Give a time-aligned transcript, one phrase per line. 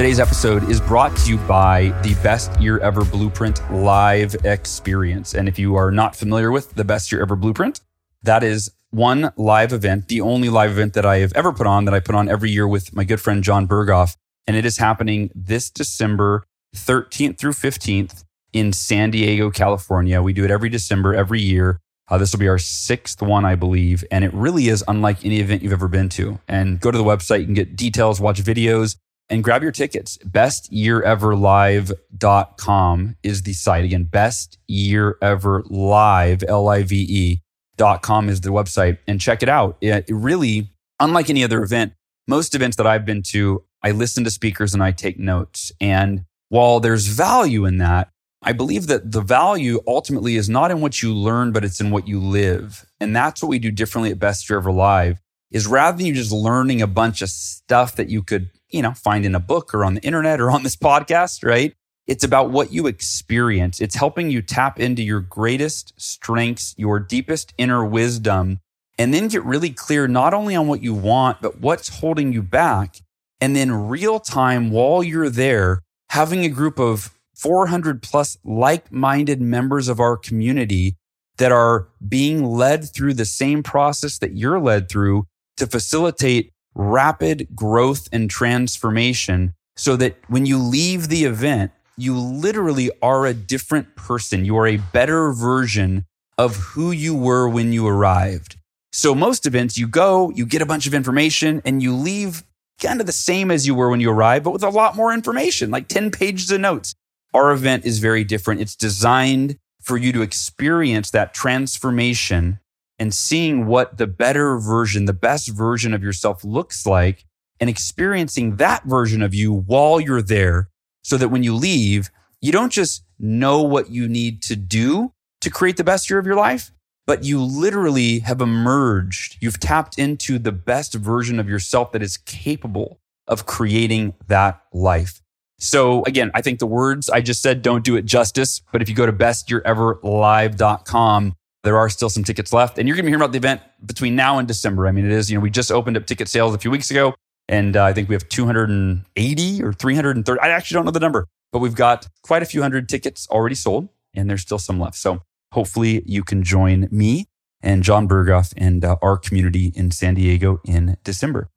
[0.00, 5.34] Today's episode is brought to you by the Best Year Ever Blueprint live experience.
[5.34, 7.82] And if you are not familiar with the Best Year Ever Blueprint,
[8.22, 11.84] that is one live event, the only live event that I have ever put on
[11.84, 14.16] that I put on every year with my good friend John Berghoff.
[14.46, 18.24] And it is happening this December 13th through 15th
[18.54, 20.22] in San Diego, California.
[20.22, 21.78] We do it every December, every year.
[22.08, 24.02] Uh, this will be our sixth one, I believe.
[24.10, 26.40] And it really is unlike any event you've ever been to.
[26.48, 28.96] And go to the website, you can get details, watch videos
[29.30, 30.18] and grab your tickets.
[30.18, 33.84] Bestyeareverlive.com is the site.
[33.84, 37.40] Again, bestyeareverlive, L-I-V-E
[37.76, 39.78] dot com is the website and check it out.
[39.80, 40.68] It really,
[40.98, 41.94] unlike any other event,
[42.28, 45.72] most events that I've been to, I listen to speakers and I take notes.
[45.80, 48.10] And while there's value in that,
[48.42, 51.90] I believe that the value ultimately is not in what you learn, but it's in
[51.90, 52.84] what you live.
[53.00, 56.14] And that's what we do differently at Best Year Ever Live is rather than you
[56.14, 59.74] just learning a bunch of stuff that you could you know, find in a book
[59.74, 61.74] or on the internet or on this podcast, right?
[62.06, 63.80] It's about what you experience.
[63.80, 68.58] It's helping you tap into your greatest strengths, your deepest inner wisdom,
[68.98, 72.42] and then get really clear not only on what you want, but what's holding you
[72.42, 72.96] back.
[73.40, 79.40] And then real time while you're there, having a group of 400 plus like minded
[79.40, 80.96] members of our community
[81.38, 87.48] that are being led through the same process that you're led through to facilitate rapid
[87.54, 93.94] growth and transformation so that when you leave the event, you literally are a different
[93.96, 94.44] person.
[94.44, 96.06] You are a better version
[96.38, 98.56] of who you were when you arrived.
[98.92, 102.42] So most events, you go, you get a bunch of information and you leave
[102.80, 105.12] kind of the same as you were when you arrived, but with a lot more
[105.12, 106.94] information, like 10 pages of notes.
[107.32, 108.60] Our event is very different.
[108.60, 112.58] It's designed for you to experience that transformation
[113.00, 117.24] and seeing what the better version, the best version of yourself looks like
[117.58, 120.68] and experiencing that version of you while you're there
[121.02, 122.10] so that when you leave,
[122.40, 126.26] you don't just know what you need to do to create the best year of
[126.26, 126.72] your life,
[127.06, 129.38] but you literally have emerged.
[129.40, 135.22] You've tapped into the best version of yourself that is capable of creating that life.
[135.58, 138.90] So again, I think the words I just said don't do it justice, but if
[138.90, 142.78] you go to bestyeareverlive.com, there are still some tickets left.
[142.78, 144.86] And you're going to be hearing about the event between now and December.
[144.86, 146.90] I mean, it is, you know, we just opened up ticket sales a few weeks
[146.90, 147.14] ago.
[147.48, 150.40] And uh, I think we have 280 or 330.
[150.40, 153.56] I actually don't know the number, but we've got quite a few hundred tickets already
[153.56, 154.96] sold and there's still some left.
[154.96, 155.22] So
[155.52, 157.26] hopefully you can join me
[157.60, 161.50] and John Berghoff and uh, our community in San Diego in December.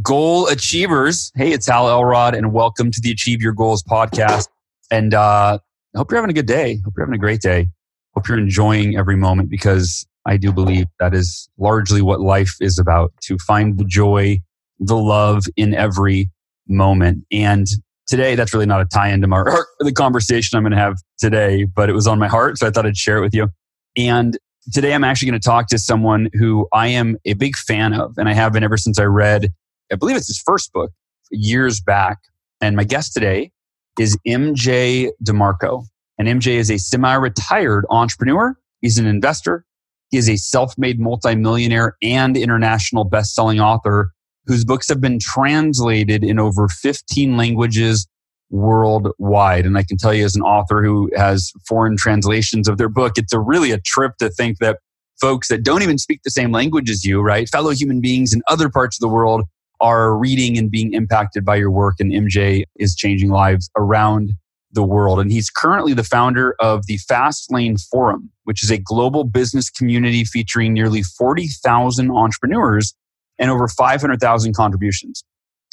[0.00, 1.32] Goal achievers.
[1.34, 4.48] Hey, it's Hal Elrod and welcome to the Achieve Your Goals podcast.
[4.90, 5.58] And uh,
[5.94, 6.78] I hope you're having a good day.
[6.84, 7.68] Hope you're having a great day.
[8.14, 12.78] Hope you're enjoying every moment because I do believe that is largely what life is
[12.78, 14.38] about to find the joy,
[14.78, 16.30] the love in every
[16.66, 17.24] moment.
[17.30, 17.66] And
[18.06, 19.42] today, that's really not a tie into my
[19.80, 22.58] the conversation I'm going to have today, but it was on my heart.
[22.58, 23.48] So I thought I'd share it with you.
[23.96, 24.38] And
[24.72, 28.16] today I'm actually going to talk to someone who I am a big fan of.
[28.16, 29.52] And I have been ever since I read,
[29.92, 30.90] I believe it's his first book
[31.30, 32.18] years back.
[32.62, 33.50] And my guest today
[33.98, 35.84] is MJ DeMarco.
[36.18, 38.56] And MJ is a semi retired entrepreneur.
[38.80, 39.64] He's an investor.
[40.10, 44.12] He is a self made multimillionaire and international best selling author
[44.46, 48.06] whose books have been translated in over 15 languages
[48.50, 49.64] worldwide.
[49.64, 53.14] And I can tell you, as an author who has foreign translations of their book,
[53.16, 54.78] it's a really a trip to think that
[55.20, 57.48] folks that don't even speak the same language as you, right?
[57.48, 59.44] Fellow human beings in other parts of the world
[59.82, 61.96] are reading and being impacted by your work.
[61.98, 64.32] And MJ is changing lives around
[64.72, 65.20] the world.
[65.20, 69.68] And he's currently the founder of the Fast Lane Forum, which is a global business
[69.68, 72.94] community featuring nearly 40,000 entrepreneurs
[73.38, 75.24] and over 500,000 contributions.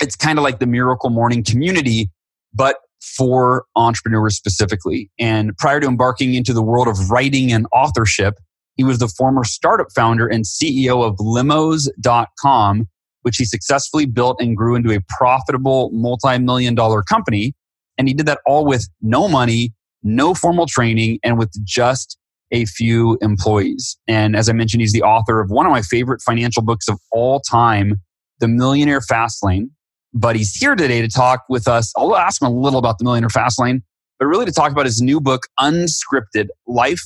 [0.01, 2.09] It's kind of like the Miracle Morning community,
[2.53, 2.77] but
[3.17, 5.09] for entrepreneurs specifically.
[5.19, 8.35] And prior to embarking into the world of writing and authorship,
[8.75, 12.87] he was the former startup founder and CEO of limos.com,
[13.29, 17.53] which he successfully built and grew into a profitable multi-million dollar company.
[17.99, 19.71] And he did that all with no money,
[20.01, 22.17] no formal training, and with just
[22.51, 23.95] a few employees.
[24.07, 26.99] And as I mentioned, he's the author of one of my favorite financial books of
[27.11, 28.01] all time,
[28.39, 29.69] The Millionaire Fastlane.
[30.11, 31.93] but he's here today to talk with us.
[31.95, 33.83] I'll ask him a little about the Millionaire Fastlane,
[34.17, 37.01] but really to talk about his new book, Unscripted Life,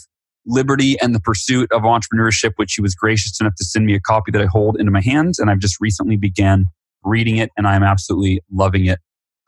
[0.45, 3.99] Liberty, and the Pursuit of Entrepreneurship, which he was gracious enough to send me a
[3.99, 5.39] copy that I hold into my hands.
[5.39, 6.65] And I've just recently began
[7.03, 8.99] reading it and I'm absolutely loving it.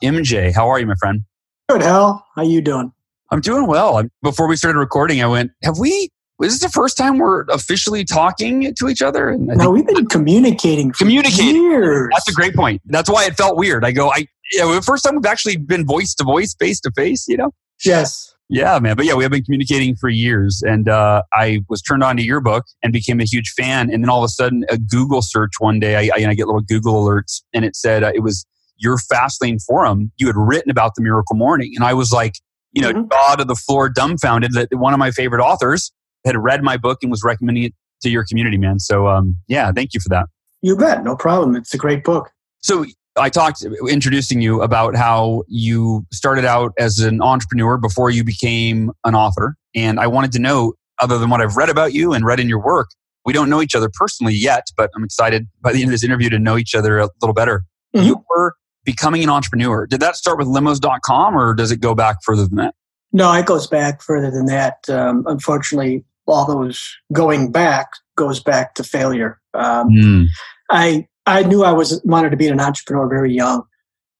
[0.04, 1.22] MJ, how are you, my friend?
[1.70, 2.26] Good, Hal.
[2.36, 2.92] How you doing?
[3.32, 4.04] I'm doing well.
[4.22, 6.10] Before we started recording, I went, have we
[6.44, 9.30] is this the first time we're officially talking to each other?
[9.30, 11.56] And no, we've been communicating for communicating.
[11.56, 12.10] years.
[12.12, 12.82] That's a great point.
[12.86, 13.86] That's why it felt weird.
[13.86, 16.92] I go, I yeah, the first time we've actually been voice to voice, face to
[16.96, 17.26] face.
[17.28, 17.52] You know?
[17.86, 18.35] Yes.
[18.48, 18.96] Yeah, man.
[18.96, 22.24] But yeah, we have been communicating for years, and uh, I was turned on to
[22.24, 23.92] your book and became a huge fan.
[23.92, 26.46] And then all of a sudden, a Google search one day, I, I, I get
[26.46, 28.46] little Google alerts, and it said uh, it was
[28.78, 30.12] your Fastlane forum.
[30.18, 32.34] You had written about the Miracle Morning, and I was like,
[32.72, 33.10] you know, mm-hmm.
[33.10, 35.92] jaw to the floor, dumbfounded that one of my favorite authors
[36.24, 38.80] had read my book and was recommending it to your community, man.
[38.80, 40.26] So, um, yeah, thank you for that.
[40.62, 41.04] You bet.
[41.04, 41.56] No problem.
[41.56, 42.30] It's a great book.
[42.62, 42.86] So,
[43.18, 48.92] I talked introducing you about how you started out as an entrepreneur before you became
[49.06, 49.56] an author.
[49.74, 52.50] And I wanted to know, other than what I've read about you and read in
[52.50, 52.90] your work,
[53.26, 56.04] we don't know each other personally yet, but I'm excited by the end of this
[56.04, 57.64] interview to know each other a little better.
[57.96, 58.06] Mm-hmm.
[58.06, 58.54] You were
[58.84, 59.88] becoming an entrepreneur.
[59.88, 62.76] Did that start with limos.com or does it go back further than that?
[63.12, 64.90] No, it goes back further than that.
[64.90, 69.40] Um, unfortunately, all those going back goes back to failure.
[69.54, 70.26] Um, mm.
[70.70, 73.64] I I knew I was wanted to be an entrepreneur very young,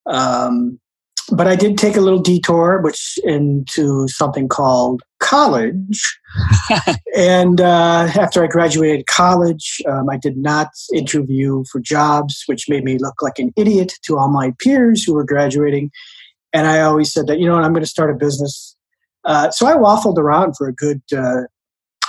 [0.06, 0.78] um,
[1.30, 6.18] but I did take a little detour, which into something called college.
[7.16, 12.84] and uh, after I graduated college, um, I did not interview for jobs, which made
[12.84, 15.90] me look like an idiot to all my peers who were graduating.
[16.52, 18.76] And I always said that you know what, I'm going to start a business.
[19.24, 21.42] Uh, so I waffled around for a good uh,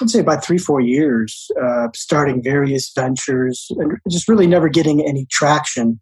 [0.01, 5.01] I'd say about three, four years, uh, starting various ventures and just really never getting
[5.01, 5.99] any traction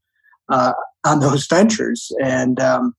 [0.49, 0.73] uh,
[1.05, 2.11] on those ventures.
[2.21, 2.93] And um,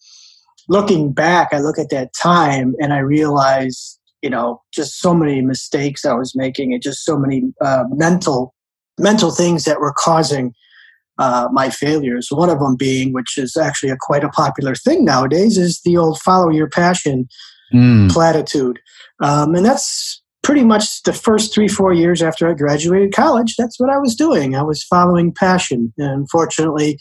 [0.69, 5.43] looking back, I look at that time and I realize, you know, just so many
[5.43, 8.54] mistakes I was making and just so many uh, mental
[8.98, 10.54] mental things that were causing
[11.19, 12.28] uh, my failures.
[12.31, 15.96] One of them being, which is actually a quite a popular thing nowadays, is the
[15.96, 17.28] old "follow your passion"
[17.75, 18.10] mm.
[18.10, 18.81] platitude,
[19.22, 23.81] um, and that's pretty much the first three, four years after I graduated college, that's
[23.81, 24.54] what I was doing.
[24.54, 25.93] I was following passion.
[25.98, 26.98] And unfortunately,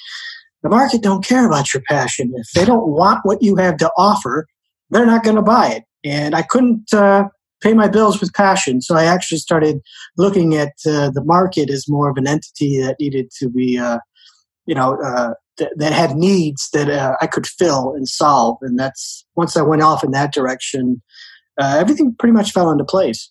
[0.63, 2.33] the market don't care about your passion.
[2.37, 4.47] If they don't want what you have to offer,
[4.89, 5.83] they're not going to buy it.
[6.03, 7.25] And I couldn't uh,
[7.61, 8.81] pay my bills with passion.
[8.81, 9.77] So I actually started
[10.17, 13.99] looking at uh, the market as more of an entity that needed to be, uh,
[14.65, 18.57] you know, uh, th- that had needs that uh, I could fill and solve.
[18.61, 21.03] And that's once I went off in that direction,
[21.61, 23.29] uh, everything pretty much fell into place.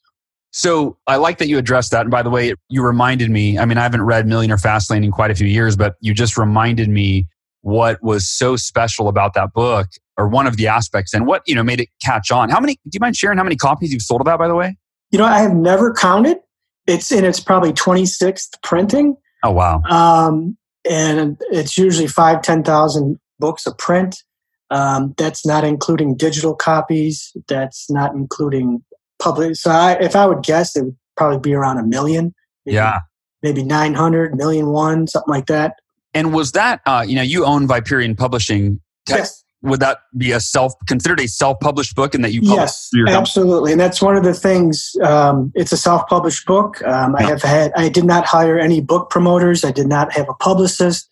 [0.56, 2.03] So I like that you addressed that.
[2.03, 5.11] And by the way, you reminded me, I mean, I haven't read Millionaire Fastlane in
[5.11, 7.27] quite a few years, but you just reminded me
[7.62, 11.56] what was so special about that book or one of the aspects and what, you
[11.56, 12.51] know, made it catch on.
[12.51, 14.55] How many, do you mind sharing how many copies you've sold of that, by the
[14.55, 14.77] way?
[15.11, 16.39] You know, I have never counted.
[16.87, 19.17] It's in its probably 26th printing.
[19.43, 19.83] Oh, wow.
[19.91, 20.57] Um,
[20.89, 24.23] and it's usually five, 10,000 books a print.
[24.71, 27.33] Um, that's not including digital copies.
[27.49, 28.85] That's not including
[29.25, 29.56] public.
[29.56, 32.35] So I, if I would guess, it would probably be around a million.
[32.67, 33.00] Maybe, yeah.
[33.43, 35.76] Maybe 900, million one, something like that.
[36.12, 38.81] And was that, uh, you know, you own Viperion Publishing.
[39.09, 39.43] Yes.
[39.62, 43.73] Would that be a self considered a self published book, and that you yes, absolutely,
[43.73, 44.95] and that's one of the things.
[45.02, 46.87] Um, it's a self published book.
[46.87, 47.25] Um, yeah.
[47.25, 47.73] I have had.
[47.75, 49.64] I did not hire any book promoters.
[49.64, 51.09] I did not have a publicist.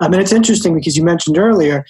[0.00, 1.84] Um, and it's interesting because you mentioned earlier,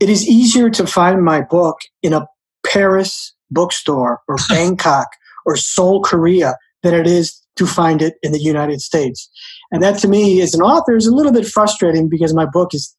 [0.00, 2.26] it is easier to find my book in a
[2.66, 5.08] Paris bookstore or Bangkok
[5.44, 9.28] or Seoul, Korea than it is to find it in the United States.
[9.72, 12.74] And that to me, as an author, is a little bit frustrating because my book
[12.74, 12.94] is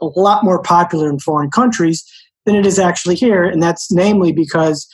[0.00, 2.04] a lot more popular in foreign countries
[2.46, 3.44] than it is actually here.
[3.44, 4.88] And that's namely because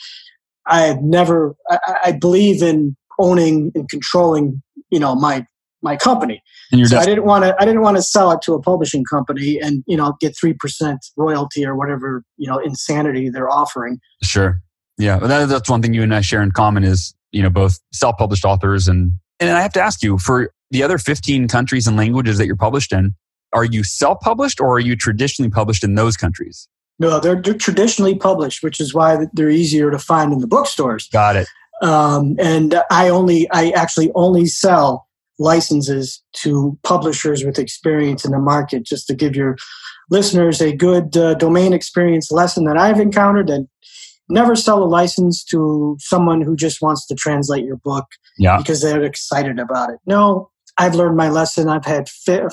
[0.67, 5.47] I have never, I, I believe in owning and controlling, you know, my
[5.85, 6.43] my company.
[6.87, 9.61] so I didn't want to I didn't want to sell it to a publishing company
[9.61, 14.01] and you know get three percent royalty or whatever you know insanity they're offering.
[14.23, 14.61] Sure.
[14.99, 17.81] Yeah, that, that's one thing you and I share in common is you know both
[17.93, 21.97] self-published authors and and I have to ask you for the other 15 countries and
[21.97, 23.15] languages that you're published in,
[23.53, 26.69] are you self-published or are you traditionally published in those countries?
[26.99, 31.09] No, they're, they're traditionally published, which is why they're easier to find in the bookstores.
[31.09, 31.49] Got it.
[31.83, 35.09] Um, and I only, I actually only sell
[35.39, 39.57] licenses to publishers with experience in the market, just to give your
[40.11, 43.51] listeners a good uh, domain experience lesson that I've encountered.
[43.51, 43.69] And
[44.29, 48.07] never sell a license to someone who just wants to translate your book
[48.39, 48.57] yeah.
[48.59, 49.99] because they're excited about it.
[50.07, 51.69] No, I've learned my lesson.
[51.69, 52.09] I've had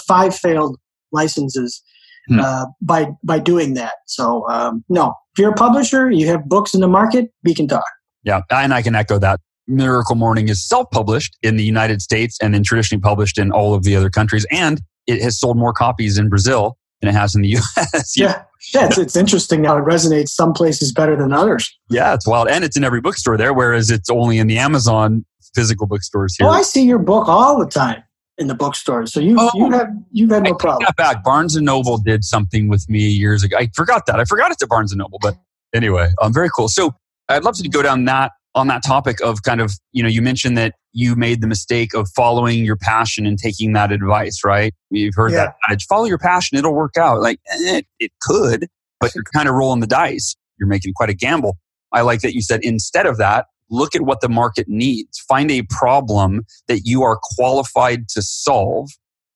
[0.07, 0.77] five failed
[1.11, 1.81] licenses
[2.27, 2.39] hmm.
[2.39, 3.93] uh, by by doing that.
[4.07, 7.67] So um, no, if you're a publisher, you have books in the market, we can
[7.67, 7.85] talk.
[8.23, 9.39] Yeah, and I can echo that.
[9.67, 13.83] Miracle Morning is self-published in the United States and then traditionally published in all of
[13.83, 17.41] the other countries, and it has sold more copies in Brazil than it has in
[17.41, 18.13] the U.S.
[18.15, 18.43] yeah,
[18.73, 21.77] yeah, it's, it's interesting how it resonates some places better than others.
[21.89, 25.25] Yeah, it's wild, and it's in every bookstore there, whereas it's only in the Amazon
[25.53, 26.47] physical bookstores here.
[26.47, 28.03] Oh, I see your book all the time
[28.37, 29.13] in the bookstores.
[29.13, 30.87] So you oh, you have you've had no I problem.
[30.97, 31.23] back.
[31.23, 33.57] Barnes and Noble did something with me years ago.
[33.57, 34.19] I forgot that.
[34.19, 35.35] I forgot it's at Barnes and Noble, but
[35.73, 36.67] anyway, um, very cool.
[36.67, 36.95] So
[37.29, 40.21] I'd love to go down that on that topic of kind of you know you
[40.21, 44.73] mentioned that you made the mistake of following your passion and taking that advice, right?
[44.89, 45.45] You've heard yeah.
[45.45, 47.21] that adage: follow your passion, it'll work out.
[47.21, 48.67] Like eh, it, it could,
[48.99, 50.35] but you're kind of rolling the dice.
[50.59, 51.57] You're making quite a gamble.
[51.91, 55.19] I like that you said instead of that, look at what the market needs.
[55.19, 58.89] Find a problem that you are qualified to solve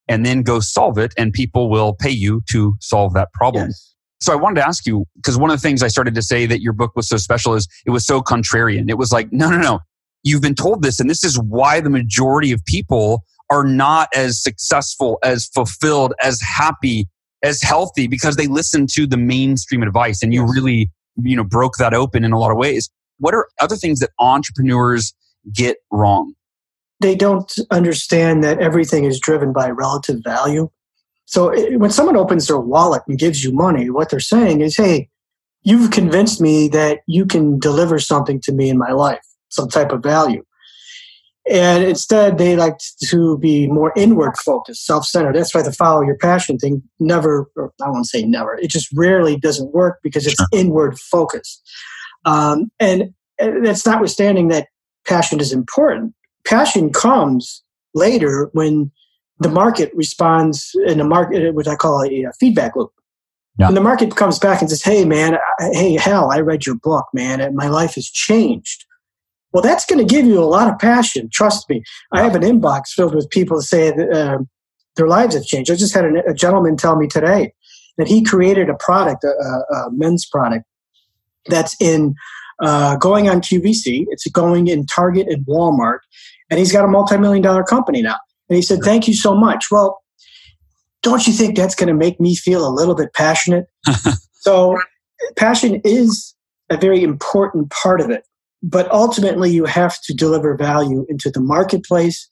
[0.07, 3.67] and then go solve it and people will pay you to solve that problem.
[3.67, 3.94] Yes.
[4.25, 6.47] So I wanted to ask you because one of the things I started to say
[6.47, 8.89] that your book was so special is it was so contrarian.
[8.89, 9.81] It was like, no, no, no.
[10.23, 14.41] You've been told this and this is why the majority of people are not as
[14.41, 17.07] successful, as fulfilled, as happy,
[17.43, 20.89] as healthy because they listen to the mainstream advice and you really,
[21.21, 22.89] you know, broke that open in a lot of ways.
[23.19, 25.13] What are other things that entrepreneurs
[25.53, 26.33] get wrong?
[26.99, 30.71] They don't understand that everything is driven by relative value.
[31.25, 35.09] So when someone opens their wallet and gives you money, what they're saying is, hey,
[35.63, 39.91] you've convinced me that you can deliver something to me in my life, some type
[39.91, 40.45] of value.
[41.47, 45.35] And instead, they like to be more inward focused, self centered.
[45.35, 49.37] That's why the follow your passion thing never, I won't say never, it just rarely
[49.37, 51.61] doesn't work because it's inward focused.
[52.25, 54.69] Um, and that's notwithstanding that
[55.05, 56.15] passion is important.
[56.45, 57.63] Passion comes
[57.93, 58.91] later when
[59.39, 62.91] the market responds in a market, which I call a, a feedback loop.
[63.57, 63.67] Yeah.
[63.67, 66.75] When the market comes back and says, "Hey, man, I, hey, Hal, I read your
[66.75, 68.85] book, man, and my life has changed."
[69.51, 71.29] Well, that's going to give you a lot of passion.
[71.31, 71.81] Trust me.
[72.11, 74.39] I have an inbox filled with people that say that, uh,
[74.97, 75.71] their lives have changed.
[75.71, 77.53] I just had a, a gentleman tell me today
[77.97, 80.65] that he created a product, a, a men's product,
[81.45, 82.15] that's in
[82.61, 84.05] uh, going on QVC.
[84.09, 85.99] It's going in Target and Walmart,
[86.49, 88.17] and he's got a multi-million dollar company now.
[88.49, 90.01] And he said, "Thank you so much." Well,
[91.01, 93.65] don't you think that's going to make me feel a little bit passionate?
[94.33, 94.77] so,
[95.35, 96.35] passion is
[96.69, 98.23] a very important part of it,
[98.63, 102.29] but ultimately, you have to deliver value into the marketplace.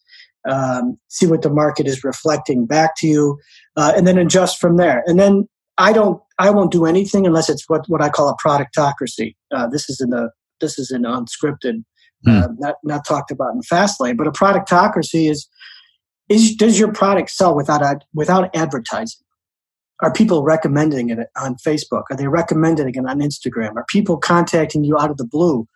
[0.50, 3.40] Um, see what the market is reflecting back to you,
[3.78, 5.02] uh, and then adjust from there.
[5.06, 8.36] And then I don't I won't do anything unless it's what, what I call a
[8.36, 9.36] productocracy.
[9.54, 11.84] Uh, this is in the this is an unscripted,
[12.28, 12.54] uh, hmm.
[12.60, 14.18] not not talked about in Fastlane.
[14.18, 15.48] But a productocracy is
[16.34, 19.22] is does your product sell without ad, without advertising?
[20.02, 22.04] Are people recommending it on Facebook?
[22.10, 23.76] Are they recommending it on Instagram?
[23.76, 25.68] Are people contacting you out of the blue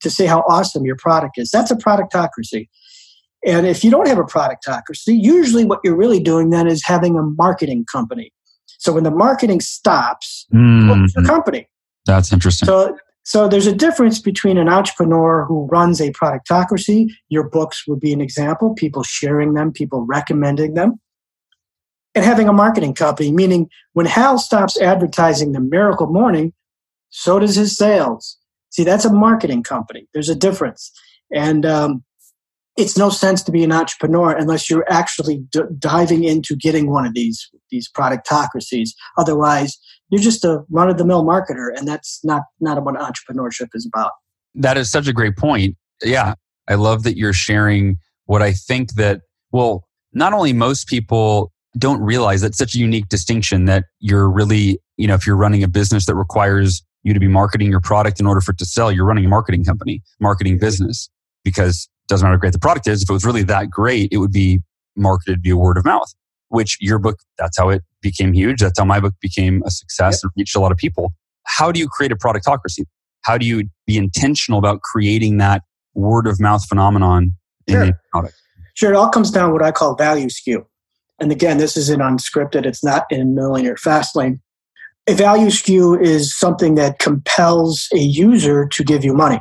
[0.00, 1.50] to say how awesome your product is?
[1.50, 2.68] That's a productocracy.
[3.44, 7.16] And if you don't have a productocracy, usually what you're really doing then is having
[7.16, 8.32] a marketing company
[8.78, 11.08] so when the marketing stops, mm.
[11.14, 11.68] your company.
[12.04, 12.66] That's interesting.
[12.66, 12.96] So,
[13.26, 17.10] so there's a difference between an entrepreneur who runs a productocracy.
[17.28, 18.72] Your books would be an example.
[18.72, 21.00] People sharing them, people recommending them,
[22.14, 23.32] and having a marketing company.
[23.32, 26.52] Meaning, when Hal stops advertising the Miracle Morning,
[27.10, 28.38] so does his sales.
[28.70, 30.06] See, that's a marketing company.
[30.14, 30.92] There's a difference,
[31.34, 32.04] and um,
[32.76, 37.04] it's no sense to be an entrepreneur unless you're actually d- diving into getting one
[37.04, 38.90] of these these productocracies.
[39.18, 39.76] Otherwise,
[40.10, 43.86] you're just a run of the mill marketer, and that's not not what entrepreneurship is
[43.86, 44.12] about.
[44.54, 45.76] That is such a great point.
[46.02, 46.34] Yeah,
[46.68, 49.22] I love that you're sharing what I think that
[49.52, 54.78] well, not only most people don't realize that's such a unique distinction that you're really
[54.96, 58.18] you know if you're running a business that requires you to be marketing your product
[58.18, 61.08] in order for it to sell, you're running a marketing company, marketing business
[61.44, 63.02] because doesn't matter how great the product is.
[63.02, 64.60] If it was really that great, it would be
[64.96, 66.12] marketed via word of mouth,
[66.48, 68.60] which your book, that's how it became huge.
[68.60, 70.20] That's how my book became a success yep.
[70.24, 71.12] and reached a lot of people.
[71.44, 72.84] How do you create a productocracy?
[73.22, 75.62] How do you be intentional about creating that
[75.94, 77.32] word of mouth phenomenon
[77.68, 77.82] sure.
[77.82, 78.34] in the product?
[78.74, 78.92] Sure.
[78.92, 80.66] It all comes down to what I call value skew.
[81.18, 82.66] And again, this isn't unscripted.
[82.66, 84.40] It's not in Millionaire fast lane.
[85.08, 89.40] A value skew is something that compels a user to give you money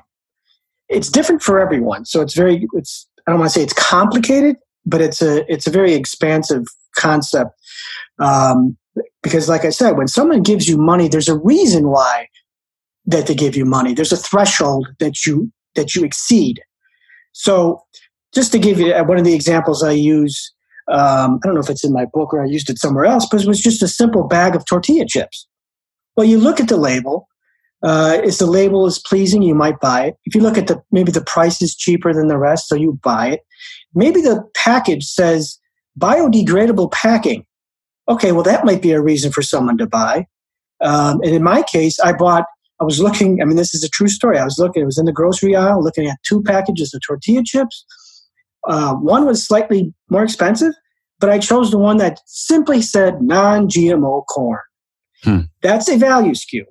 [0.89, 2.05] it's different for everyone.
[2.05, 5.67] So it's very it's I don't want to say it's complicated, but it's a it's
[5.67, 6.65] a very expansive
[6.95, 7.51] concept.
[8.19, 8.77] Um,
[9.21, 12.27] because like I said, when someone gives you money, there's a reason why
[13.05, 13.93] that they give you money.
[13.93, 16.61] There's a threshold that you that you exceed.
[17.33, 17.81] So
[18.33, 20.53] just to give you uh, one of the examples I use,
[20.87, 23.27] Um, I don't know if it's in my book or I used it somewhere else,
[23.29, 25.47] but it was just a simple bag of tortilla chips.
[26.15, 27.27] Well, you look at the label.
[27.81, 30.15] Uh, if the label is pleasing, you might buy it.
[30.25, 32.99] If you look at the maybe the price is cheaper than the rest, so you
[33.03, 33.41] buy it.
[33.93, 35.59] Maybe the package says
[35.99, 37.45] biodegradable packing.
[38.07, 40.27] Okay, well that might be a reason for someone to buy.
[40.81, 42.45] Um, and in my case, I bought.
[42.81, 43.41] I was looking.
[43.41, 44.37] I mean, this is a true story.
[44.37, 44.81] I was looking.
[44.81, 47.85] It was in the grocery aisle, looking at two packages of tortilla chips.
[48.67, 50.73] Uh, one was slightly more expensive,
[51.19, 54.59] but I chose the one that simply said non-GMO corn.
[55.23, 55.41] Hmm.
[55.61, 56.65] That's a value skew.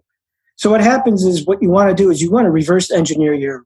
[0.56, 3.34] So what happens is what you want to do is you want to reverse engineer
[3.34, 3.64] your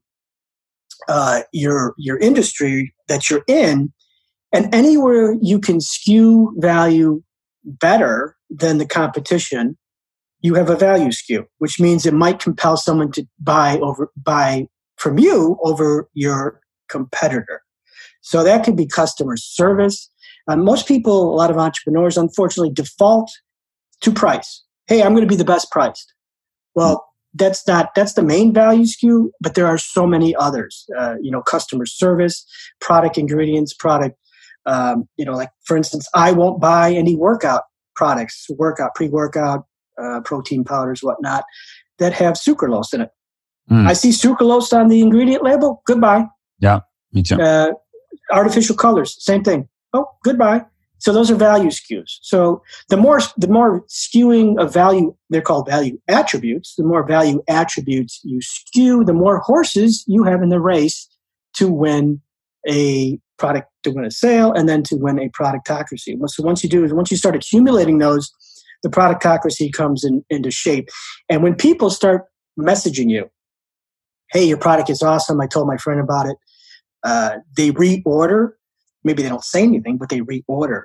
[1.07, 3.91] uh, your your industry that you're in,
[4.51, 7.21] and anywhere you can skew value
[7.63, 9.77] better than the competition,
[10.41, 14.67] you have a value skew, which means it might compel someone to buy over buy
[14.97, 17.61] from you over your competitor.
[18.21, 20.09] So that could be customer service.
[20.47, 23.31] Uh, most people, a lot of entrepreneurs, unfortunately, default
[24.01, 24.63] to price.
[24.87, 26.13] Hey, I'm going to be the best priced.
[26.75, 30.85] Well, that's not that's the main value skew, but there are so many others.
[30.97, 32.45] Uh, you know, customer service,
[32.81, 34.17] product ingredients, product.
[34.69, 37.63] Um, you know, like for instance, I won't buy any workout
[37.95, 39.65] products, workout, pre-workout,
[40.01, 41.43] uh, protein powders, whatnot,
[41.97, 43.09] that have sucralose in it.
[43.69, 43.87] Mm.
[43.87, 45.81] I see sucralose on the ingredient label.
[45.85, 46.25] Goodbye.
[46.59, 46.79] Yeah,
[47.13, 47.41] me too.
[47.41, 47.71] Uh,
[48.31, 49.67] artificial colors, same thing.
[49.93, 50.65] Oh, goodbye.
[50.99, 52.19] So those are value skews.
[52.21, 56.75] So the more the more skewing of value, they're called value attributes.
[56.75, 61.07] The more value attributes you skew, the more horses you have in the race
[61.55, 62.21] to win
[62.69, 66.17] a product, to win a sale, and then to win a productocracy.
[66.27, 68.31] So once you do is once you start accumulating those,
[68.83, 70.89] the productocracy comes in, into shape.
[71.29, 72.25] And when people start
[72.59, 73.29] messaging you,
[74.31, 76.37] "Hey, your product is awesome," I told my friend about it.
[77.03, 78.51] Uh, they reorder
[79.03, 80.83] maybe they don't say anything, but they reorder.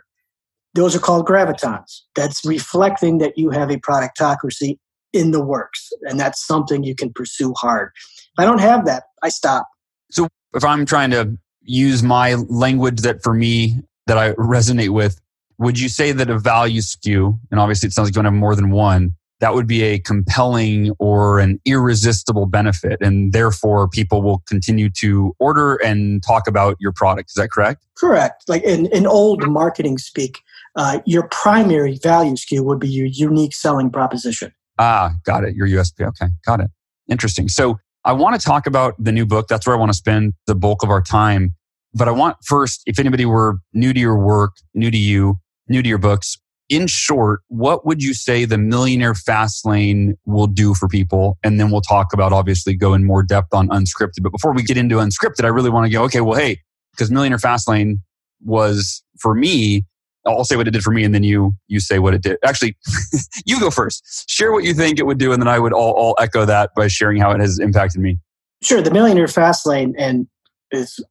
[0.75, 2.00] Those are called gravitons.
[2.14, 4.78] That's reflecting that you have a productocracy
[5.12, 7.93] in the works, and that's something you can pursue hard.
[7.97, 9.69] If I don't have that, I stop.
[10.10, 15.20] So if I'm trying to use my language that for me that I resonate with,
[15.58, 18.32] would you say that a value skew, and obviously it sounds like you want to
[18.32, 22.98] have more than one, that would be a compelling or an irresistible benefit.
[23.00, 27.30] And therefore, people will continue to order and talk about your product.
[27.30, 27.84] Is that correct?
[27.96, 28.44] Correct.
[28.48, 30.40] Like in, in old marketing speak,
[30.76, 34.52] uh, your primary value skew would be your unique selling proposition.
[34.78, 35.54] Ah, got it.
[35.54, 36.06] Your USP.
[36.06, 36.70] Okay, got it.
[37.08, 37.48] Interesting.
[37.48, 39.49] So I want to talk about the new book.
[39.49, 41.54] That's where I want to spend the bulk of our time.
[41.95, 45.36] But I want first, if anybody were new to your work, new to you,
[45.69, 46.36] new to your books,
[46.69, 51.38] in short, what would you say the millionaire fast lane will do for people?
[51.43, 54.23] And then we'll talk about obviously go in more depth on unscripted.
[54.23, 56.60] But before we get into unscripted, I really want to go, okay, well, hey,
[56.93, 58.02] because millionaire fast lane
[58.43, 59.84] was for me,
[60.26, 62.39] I'll say what it did for me and then you you say what it did.
[62.45, 62.76] Actually,
[63.47, 64.28] you go first.
[64.28, 66.71] Share what you think it would do, and then I would all, all echo that
[66.75, 68.19] by sharing how it has impacted me.
[68.63, 68.80] Sure.
[68.80, 70.26] The millionaire fast lane and
[70.71, 71.04] is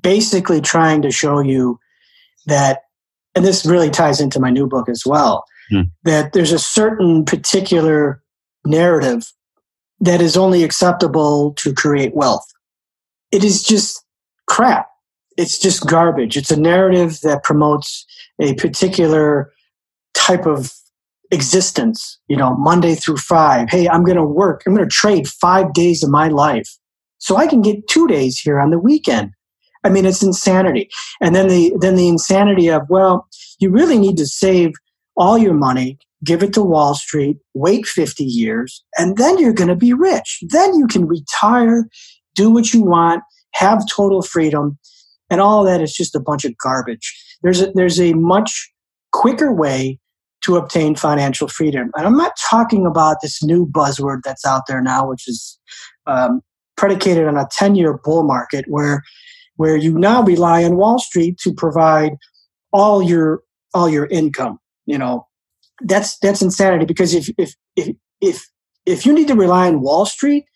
[0.00, 1.78] basically trying to show you
[2.46, 2.82] that
[3.34, 5.82] and this really ties into my new book as well, hmm.
[6.04, 8.22] that there's a certain particular
[8.64, 9.32] narrative
[10.00, 12.46] that is only acceptable to create wealth.
[13.30, 14.04] It is just
[14.48, 14.88] crap.
[15.36, 16.36] It's just garbage.
[16.36, 18.04] It's a narrative that promotes
[18.40, 19.52] a particular
[20.14, 20.72] type of
[21.30, 23.70] existence, you know, Monday through five.
[23.70, 26.68] Hey, I'm going to work, I'm going to trade five days of my life
[27.18, 29.32] so I can get two days here on the weekend.
[29.84, 30.90] I mean, it's insanity.
[31.20, 33.26] And then the then the insanity of well,
[33.60, 34.72] you really need to save
[35.16, 39.68] all your money, give it to Wall Street, wait 50 years, and then you're going
[39.68, 40.40] to be rich.
[40.48, 41.88] Then you can retire,
[42.34, 43.22] do what you want,
[43.54, 44.78] have total freedom,
[45.30, 47.14] and all that is just a bunch of garbage.
[47.42, 48.72] There's a, there's a much
[49.12, 49.98] quicker way
[50.42, 51.90] to obtain financial freedom.
[51.96, 55.58] And I'm not talking about this new buzzword that's out there now, which is
[56.06, 56.40] um,
[56.76, 59.02] predicated on a 10 year bull market where
[59.56, 62.12] where you now rely on Wall Street to provide
[62.72, 63.42] all your
[63.74, 64.58] all your income.
[64.86, 65.26] You know,
[65.82, 68.48] that's that's insanity because if if if if
[68.86, 70.46] if you need to rely on Wall Street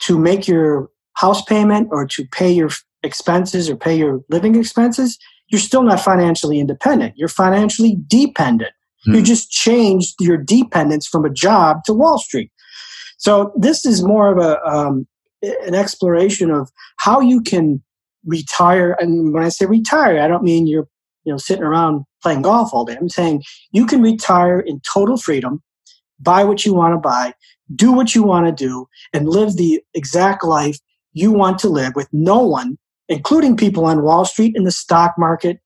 [0.00, 2.70] to make your house payment or to pay your
[3.04, 7.14] expenses or pay your living expenses, you're still not financially independent.
[7.16, 8.72] You're financially dependent.
[9.04, 9.14] Hmm.
[9.14, 12.50] You just changed your dependence from a job to Wall Street.
[13.18, 15.06] So this is more of a um,
[15.42, 17.82] an exploration of how you can
[18.24, 18.96] retire.
[18.98, 20.88] And when I say retire, I don't mean you're
[21.24, 22.96] you know sitting around playing golf all day.
[22.96, 25.62] I'm saying you can retire in total freedom,
[26.18, 27.34] buy what you want to buy,
[27.74, 30.78] do what you want to do, and live the exact life
[31.12, 32.76] you want to live with no one,
[33.08, 35.58] including people on Wall Street in the stock market,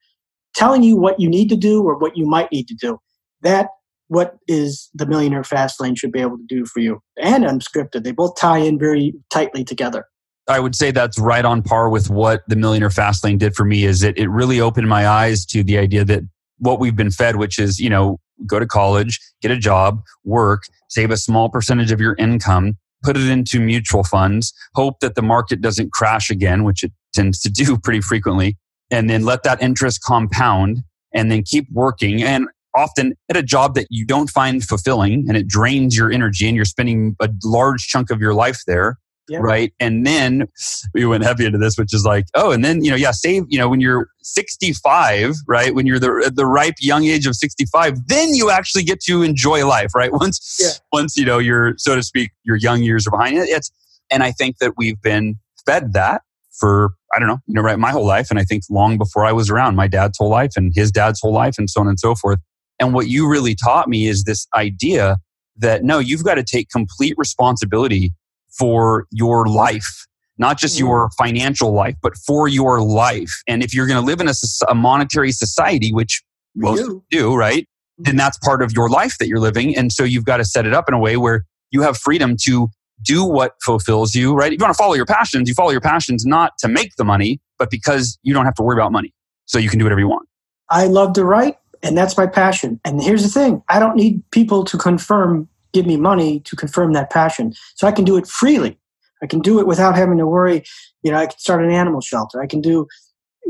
[0.55, 2.99] telling you what you need to do or what you might need to do.
[3.43, 3.69] That
[4.09, 8.05] what is the millionaire fast lane should be able to do for you and unscripted.
[8.05, 10.07] They both tie in very tightly together.
[10.49, 13.67] I would say that's right on par with what the millionaire fast lane did for
[13.67, 16.23] me is it, it really opened my eyes to the idea that
[16.57, 20.63] what we've been fed, which is, you know, go to college, get a job, work,
[20.89, 25.23] save a small percentage of your income, put it into mutual funds, hope that the
[25.23, 28.57] market doesn't crash again, which it tends to do pretty frequently,
[28.91, 30.79] and then let that interest compound
[31.13, 32.23] and then keep working.
[32.23, 36.47] And often at a job that you don't find fulfilling and it drains your energy
[36.47, 39.39] and you're spending a large chunk of your life there yeah.
[39.41, 39.73] right?
[39.79, 40.49] And then
[40.95, 43.45] we went heavy into this, which is like, oh, and then you know, yeah, save.
[43.49, 45.75] You know, when you're 65, right?
[45.75, 49.67] When you're the the ripe young age of 65, then you actually get to enjoy
[49.67, 50.13] life, right?
[50.19, 50.71] Once yeah.
[50.93, 53.49] once you know your so to speak, your young years are behind it.
[53.49, 53.71] It's
[54.11, 56.23] and I think that we've been fed that
[56.59, 59.25] for I don't know, you know, right, my whole life, and I think long before
[59.25, 61.89] I was around, my dad's whole life and his dad's whole life, and so on
[61.89, 62.39] and so forth.
[62.79, 65.17] And what you really taught me is this idea
[65.57, 68.13] that no, you've got to take complete responsibility
[68.57, 70.07] for your life,
[70.39, 70.87] not just mm-hmm.
[70.87, 73.33] your financial life, but for your life.
[73.47, 74.35] And if you're going to live in a,
[74.69, 76.23] a, monetary society, which
[76.55, 77.05] most do.
[77.11, 77.67] do, right?
[77.99, 78.19] Then mm-hmm.
[78.19, 79.77] that's part of your life that you're living.
[79.77, 82.37] And so you've got to set it up in a way where you have freedom
[82.45, 82.69] to
[83.03, 84.53] do what fulfills you, right?
[84.53, 87.05] If you want to follow your passions, you follow your passions not to make the
[87.05, 89.15] money, but because you don't have to worry about money.
[89.47, 90.29] So you can do whatever you want.
[90.71, 92.81] I love to write, and that's my passion.
[92.85, 96.93] And here's the thing I don't need people to confirm give me money to confirm
[96.95, 97.53] that passion.
[97.75, 98.79] So I can do it freely.
[99.23, 100.65] I can do it without having to worry.
[101.03, 102.41] You know, I can start an animal shelter.
[102.41, 102.87] I can do,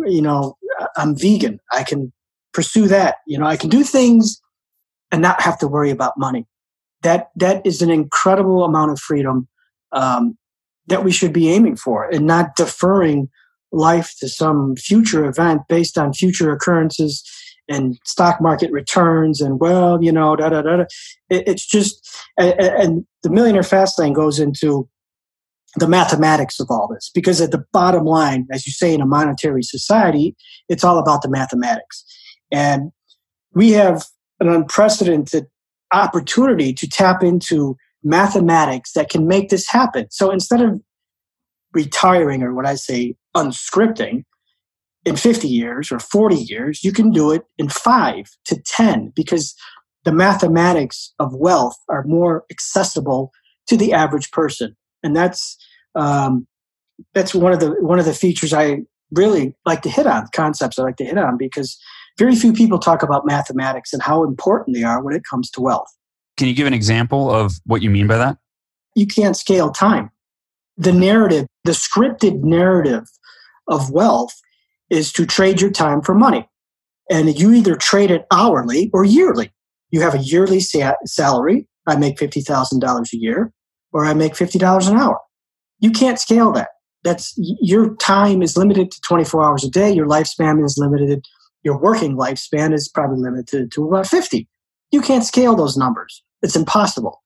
[0.06, 0.56] you know,
[0.96, 1.60] I'm vegan.
[1.72, 2.12] I can
[2.52, 3.16] pursue that.
[3.26, 4.40] You know, I can do things
[5.10, 6.46] and not have to worry about money.
[7.02, 9.48] That that is an incredible amount of freedom
[9.92, 10.36] um,
[10.86, 13.28] that we should be aiming for, and not deferring
[13.72, 17.22] life to some future event based on future occurrences
[17.68, 20.84] and stock market returns and well you know da da da, da.
[21.28, 22.08] It, it's just
[22.38, 24.88] and, and the millionaire fast lane goes into
[25.76, 29.06] the mathematics of all this because at the bottom line as you say in a
[29.06, 30.34] monetary society
[30.68, 32.04] it's all about the mathematics
[32.50, 32.90] and
[33.54, 34.06] we have
[34.40, 35.46] an unprecedented
[35.92, 40.80] opportunity to tap into mathematics that can make this happen so instead of
[41.74, 44.24] retiring or what i say unscripting
[45.08, 49.54] in 50 years or 40 years, you can do it in five to 10 because
[50.04, 53.32] the mathematics of wealth are more accessible
[53.66, 54.76] to the average person.
[55.02, 55.56] And that's,
[55.94, 56.46] um,
[57.14, 60.78] that's one of the, one of the features I really like to hit on, concepts
[60.78, 61.78] I like to hit on because
[62.18, 65.60] very few people talk about mathematics and how important they are when it comes to
[65.60, 65.88] wealth.
[66.36, 68.36] Can you give an example of what you mean by that?
[68.94, 70.10] You can't scale time.
[70.76, 73.04] The narrative, the scripted narrative
[73.68, 74.34] of wealth
[74.90, 76.48] is to trade your time for money.
[77.10, 79.52] And you either trade it hourly or yearly.
[79.90, 81.66] You have a yearly sa- salary.
[81.86, 83.52] I make $50,000 a year,
[83.92, 85.18] or I make $50 an hour.
[85.80, 86.68] You can't scale that.
[87.04, 89.90] That's your time is limited to 24 hours a day.
[89.90, 91.24] Your lifespan is limited.
[91.62, 94.48] Your working lifespan is probably limited to about 50.
[94.90, 96.22] You can't scale those numbers.
[96.42, 97.22] It's impossible.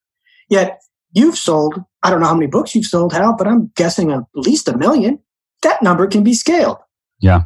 [0.49, 0.81] Yet
[1.13, 4.25] you've sold, I don't know how many books you've sold, Hal, but I'm guessing at
[4.35, 5.19] least a million.
[5.63, 6.79] That number can be scaled.
[7.21, 7.43] Yeah.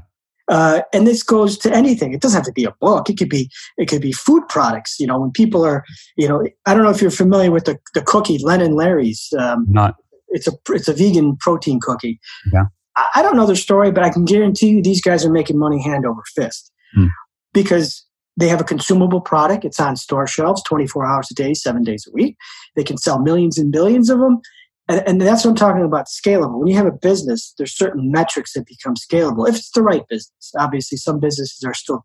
[0.49, 2.15] Uh, and this goes to anything.
[2.15, 3.11] It doesn't have to be a book.
[3.11, 4.99] It could be it could be food products.
[5.01, 5.85] You know, when people are,
[6.17, 9.29] you know, I don't know if you're familiar with the, the cookie Lenny and Larry's.
[9.37, 9.97] Um, Not.
[10.29, 12.21] It's a it's a vegan protein cookie.
[12.53, 12.67] Yeah.
[12.97, 15.59] I, I, don't know their story, but I can guarantee you these guys are making
[15.59, 17.07] money hand over fist hmm.
[17.53, 18.05] because
[18.37, 19.65] they have a consumable product.
[19.65, 22.37] It's on store shelves 24 hours a day, seven days a week.
[22.75, 24.41] They can sell millions and billions of them
[24.89, 26.59] and, and that's what I'm talking about scalable.
[26.59, 30.07] When you have a business, there's certain metrics that become scalable if it's the right
[30.09, 30.53] business.
[30.59, 32.05] Obviously, some businesses are still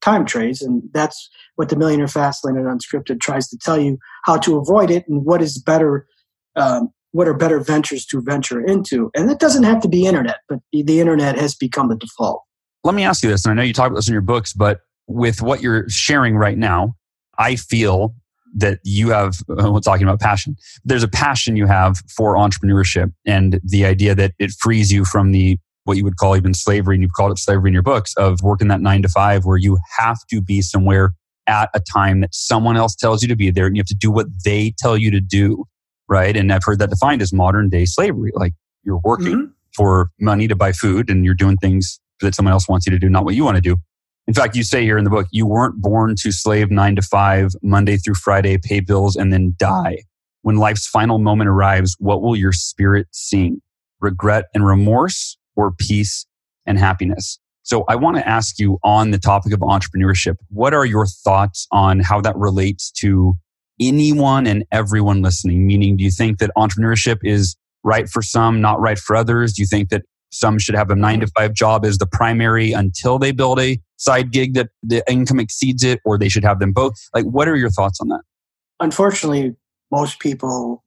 [0.00, 4.36] time trades, and that's what the Millionaire Fastlane and Unscripted tries to tell you how
[4.38, 6.06] to avoid it and what is better.
[6.56, 9.08] Um, what are better ventures to venture into?
[9.14, 12.42] And it doesn't have to be internet, but the internet has become the default.
[12.84, 14.52] Let me ask you this, and I know you talk about this in your books,
[14.52, 16.94] but with what you're sharing right now,
[17.38, 18.14] I feel
[18.56, 20.56] that you have, we're talking about passion.
[20.84, 25.32] There's a passion you have for entrepreneurship and the idea that it frees you from
[25.32, 28.14] the what you would call even slavery, and you've called it slavery in your books,
[28.16, 31.12] of working that nine to five where you have to be somewhere
[31.46, 33.94] at a time that someone else tells you to be there and you have to
[33.94, 35.64] do what they tell you to do.
[36.08, 36.36] Right.
[36.36, 38.30] And I've heard that defined as modern day slavery.
[38.34, 39.52] Like you're working mm-hmm.
[39.76, 42.98] for money to buy food and you're doing things that someone else wants you to
[42.98, 43.76] do, not what you want to do.
[44.26, 47.02] In fact, you say here in the book, you weren't born to slave nine to
[47.02, 49.98] five, Monday through Friday, pay bills, and then die.
[50.42, 53.60] When life's final moment arrives, what will your spirit sing?
[54.00, 56.26] Regret and remorse or peace
[56.66, 57.38] and happiness?
[57.62, 61.66] So I want to ask you on the topic of entrepreneurship, what are your thoughts
[61.70, 63.34] on how that relates to
[63.80, 65.66] anyone and everyone listening?
[65.66, 69.54] Meaning, do you think that entrepreneurship is right for some, not right for others?
[69.54, 70.02] Do you think that
[70.34, 73.80] some should have a nine to five job as the primary until they build a
[73.96, 76.94] side gig that the income exceeds it, or they should have them both?
[77.14, 78.22] Like, what are your thoughts on that?
[78.80, 79.54] Unfortunately,
[79.90, 80.82] most people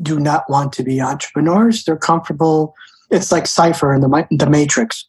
[0.00, 1.84] do not want to be entrepreneurs.
[1.84, 2.74] They're comfortable.
[3.10, 5.06] It's like Cypher in the, the Matrix.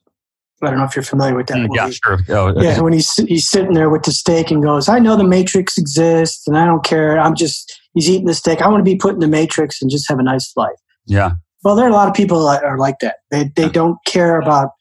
[0.61, 1.57] I don't know if you're familiar with that.
[1.57, 2.19] Mm, yeah, sure.
[2.29, 5.23] Oh, yeah, when he's he's sitting there with the steak and goes, "I know the
[5.23, 7.17] Matrix exists, and I don't care.
[7.17, 8.61] I'm just he's eating the steak.
[8.61, 11.31] I want to be put in the Matrix and just have a nice life." Yeah.
[11.63, 13.17] Well, there are a lot of people that are like that.
[13.31, 14.71] They they don't care about,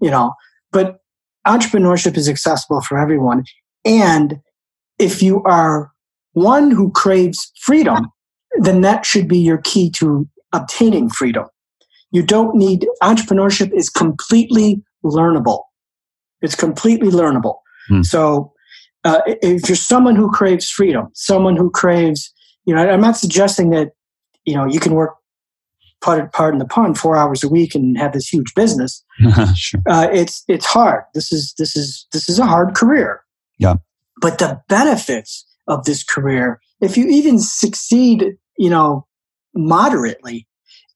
[0.00, 0.34] you know.
[0.72, 0.98] But
[1.46, 3.44] entrepreneurship is accessible for everyone,
[3.84, 4.40] and
[4.98, 5.90] if you are
[6.32, 8.10] one who craves freedom,
[8.60, 11.46] then that should be your key to obtaining freedom.
[12.10, 15.62] You don't need entrepreneurship is completely learnable.
[16.42, 17.56] It's completely learnable.
[17.88, 18.02] Hmm.
[18.02, 18.52] So
[19.04, 22.32] uh, if you're someone who craves freedom, someone who craves,
[22.64, 23.90] you know, I'm not suggesting that,
[24.44, 25.14] you know, you can work,
[26.00, 29.04] pardon the pun, four hours a week and have this huge business.
[29.54, 29.80] sure.
[29.88, 31.04] uh, it's it's hard.
[31.14, 33.22] This is this is this is a hard career.
[33.58, 33.76] Yeah.
[34.20, 39.06] But the benefits of this career, if you even succeed, you know,
[39.54, 40.46] moderately,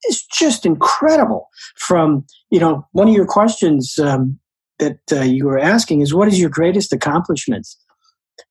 [0.08, 1.48] is just incredible.
[1.76, 4.38] From you know, one of your questions um,
[4.78, 7.76] that uh, you were asking is, "What is your greatest accomplishments?"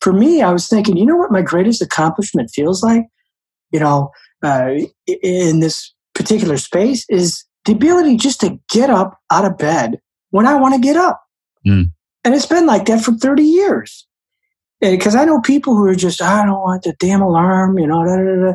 [0.02, 3.06] For me, I was thinking, you know what my greatest accomplishment feels like,
[3.72, 4.12] you know,
[4.44, 4.76] uh,
[5.08, 10.00] in this particular space is the ability just to get up out of bed
[10.32, 11.22] when I want to get up.
[11.66, 11.92] Mm.
[12.26, 14.06] And it's been like that for 30 years.
[14.82, 18.06] Because I know people who are just, I don't want the damn alarm, you know,
[18.06, 18.54] da, da, da.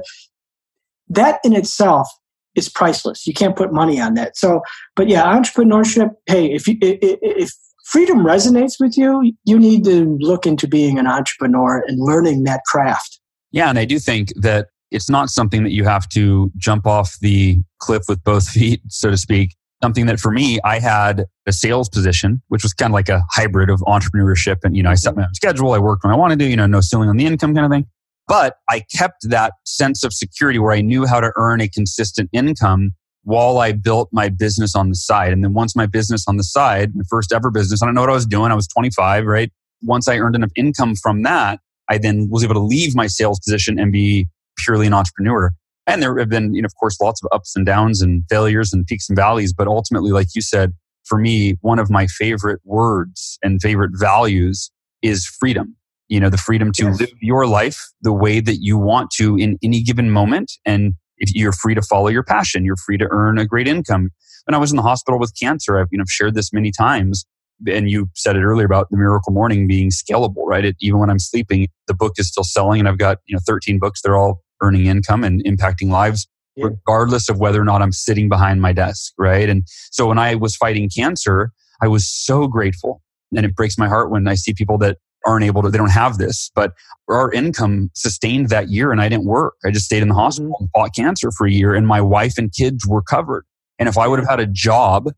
[1.09, 2.07] that in itself
[2.55, 3.27] is priceless.
[3.27, 4.37] You can't put money on that.
[4.37, 4.61] So,
[4.95, 6.11] but yeah, entrepreneurship.
[6.27, 7.51] Hey, if you, if
[7.87, 12.61] freedom resonates with you, you need to look into being an entrepreneur and learning that
[12.67, 13.21] craft.
[13.53, 17.19] Yeah, and I do think that it's not something that you have to jump off
[17.21, 19.57] the cliff with both feet, so to speak.
[19.83, 23.23] Something that for me, I had a sales position, which was kind of like a
[23.31, 24.59] hybrid of entrepreneurship.
[24.63, 25.21] And, you know, I set mm-hmm.
[25.21, 25.73] my own schedule.
[25.73, 27.73] I worked when I wanted to, you know, no ceiling on the income kind of
[27.73, 27.87] thing.
[28.27, 32.31] But I kept that sense of security where I knew how to earn a consistent
[32.33, 32.93] income
[33.25, 35.33] while I built my business on the side.
[35.33, 38.03] And then once my business on the side, my first ever business, I don't know
[38.03, 38.53] what I was doing.
[38.53, 39.51] I was 25, right?
[39.83, 43.39] Once I earned enough income from that, I then was able to leave my sales
[43.41, 45.53] position and be purely an entrepreneur.
[45.87, 48.73] And there have been, you know, of course, lots of ups and downs and failures
[48.73, 49.53] and peaks and valleys.
[49.53, 50.73] But ultimately, like you said,
[51.05, 54.71] for me, one of my favorite words and favorite values
[55.03, 55.77] is freedom
[56.09, 57.01] you know the freedom to yes.
[57.01, 61.35] live your life the way that you want to in any given moment and if
[61.35, 64.11] you're free to follow your passion you're free to earn a great income
[64.47, 67.25] when i was in the hospital with cancer i've you know shared this many times
[67.67, 71.11] and you said it earlier about the miracle morning being scalable right it, even when
[71.11, 74.17] i'm sleeping the book is still selling and i've got you know 13 books they're
[74.17, 76.67] all earning income and impacting lives yeah.
[76.67, 80.35] regardless of whether or not i'm sitting behind my desk right and so when i
[80.35, 83.03] was fighting cancer i was so grateful
[83.37, 85.91] and it breaks my heart when i see people that aren't able to, they don't
[85.91, 86.73] have this, but
[87.09, 89.55] our income sustained that year and I didn't work.
[89.65, 90.65] I just stayed in the hospital mm-hmm.
[90.65, 93.45] and fought cancer for a year and my wife and kids were covered.
[93.79, 95.11] And if I would have had a job,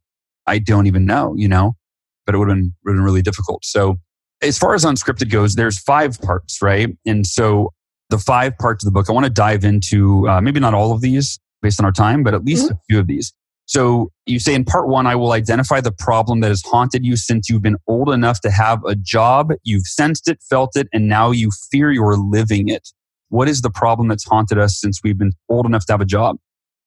[0.46, 1.77] I don't even know, you know,
[2.25, 3.64] but it would have been, would have been really difficult.
[3.64, 3.96] So
[4.42, 6.96] as far as unscripted goes, there's five parts, right?
[7.05, 7.72] And so
[8.11, 10.92] the five parts of the book, I want to dive into uh, maybe not all
[10.92, 12.75] of these based on our time, but at least mm-hmm.
[12.75, 13.33] a few of these.
[13.66, 17.16] So you say in part one, I will identify the problem that has haunted you
[17.16, 19.53] since you've been old enough to have a job.
[19.64, 22.88] You've sensed it, felt it, and now you fear you're living it.
[23.29, 26.07] What is the problem that's haunted us since we've been old enough to have a
[26.07, 26.37] job?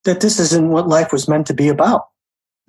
[0.06, 2.06] That this isn't what life was meant to be about.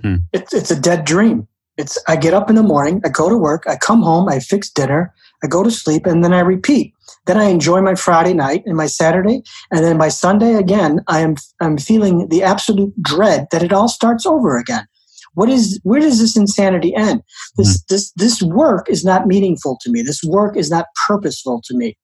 [0.02, 0.16] Hmm.
[0.32, 1.46] It's, it's a dead dream.
[1.76, 4.40] It's I get up in the morning, I go to work, I come home, I
[4.40, 6.94] fix dinner, I go to sleep, and then I repeat.
[7.26, 11.20] Then I enjoy my Friday night and my Saturday, and then by Sunday again, I
[11.20, 14.87] am I'm feeling the absolute dread that it all starts over again.
[15.35, 17.22] What is where does this insanity end?
[17.57, 20.03] This mm this this work is not meaningful to me.
[20.03, 21.96] This work is not purposeful to me.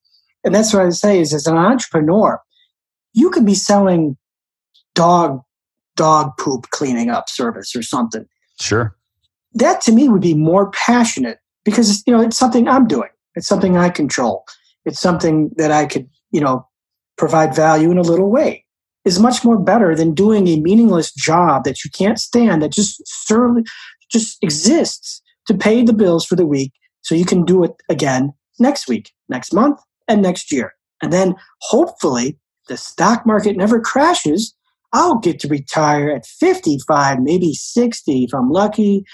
[0.44, 2.40] And that's what I say is as an entrepreneur,
[3.12, 4.16] you could be selling
[4.94, 5.40] dog
[5.96, 8.27] dog poop cleaning up service or something.
[8.61, 8.96] Sure.
[9.55, 13.09] That to me would be more passionate because you know it's something I'm doing.
[13.37, 14.44] It's something I control.
[14.85, 16.66] It's something that I could, you know,
[17.16, 18.64] provide value in a little way.
[19.05, 23.01] Is much more better than doing a meaningless job that you can't stand that just
[23.27, 23.62] surely
[24.11, 26.72] just exists to pay the bills for the week
[27.03, 30.72] so you can do it again next week, next month, and next year.
[31.03, 34.55] And then hopefully the stock market never crashes.
[34.92, 39.05] I'll get to retire at 55, maybe 60 if I'm lucky.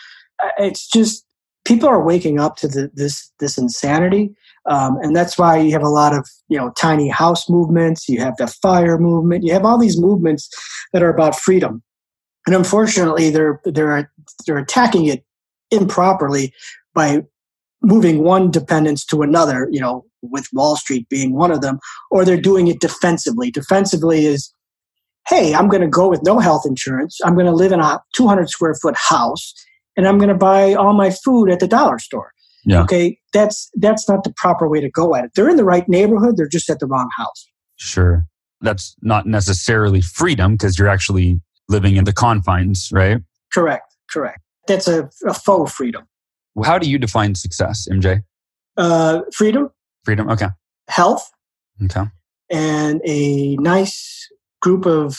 [0.42, 1.26] Uh, it's just
[1.64, 4.34] people are waking up to the, this this insanity,
[4.66, 8.08] um, and that's why you have a lot of you know tiny house movements.
[8.08, 9.44] You have the fire movement.
[9.44, 10.48] You have all these movements
[10.92, 11.82] that are about freedom,
[12.46, 14.10] and unfortunately, they're they're
[14.46, 15.24] they're attacking it
[15.70, 16.52] improperly
[16.94, 17.22] by
[17.82, 19.68] moving one dependence to another.
[19.70, 21.78] You know, with Wall Street being one of them,
[22.10, 23.50] or they're doing it defensively.
[23.50, 24.52] Defensively is
[25.28, 27.20] hey, I'm going to go with no health insurance.
[27.24, 29.54] I'm going to live in a 200 square foot house
[29.96, 32.32] and I'm going to buy all my food at the dollar store.
[32.64, 32.82] Yeah.
[32.82, 33.18] Okay.
[33.32, 35.32] That's, that's not the proper way to go at it.
[35.34, 36.36] They're in the right neighborhood.
[36.36, 37.48] They're just at the wrong house.
[37.76, 38.24] Sure.
[38.60, 43.20] That's not necessarily freedom because you're actually living in the confines, right?
[43.52, 43.94] Correct.
[44.10, 44.40] Correct.
[44.68, 46.06] That's a, a faux freedom.
[46.64, 48.22] How do you define success, MJ?
[48.76, 49.70] Uh, freedom.
[50.04, 50.30] Freedom.
[50.30, 50.48] Okay.
[50.88, 51.28] Health.
[51.84, 52.04] Okay.
[52.50, 54.28] And a nice
[54.60, 55.18] group of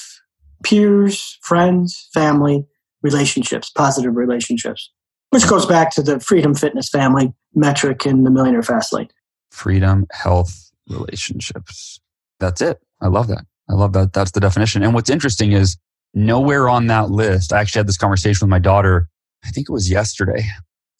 [0.63, 2.65] peers, friends, family,
[3.03, 4.91] relationships, positive relationships,
[5.29, 9.09] which goes back to the freedom fitness family metric in the Millionaire Fastlane.
[9.51, 11.99] Freedom, health, relationships.
[12.39, 12.79] That's it.
[13.01, 13.45] I love that.
[13.69, 14.13] I love that.
[14.13, 14.83] That's the definition.
[14.83, 15.77] And what's interesting is
[16.13, 17.53] nowhere on that list.
[17.53, 19.07] I actually had this conversation with my daughter.
[19.45, 20.45] I think it was yesterday.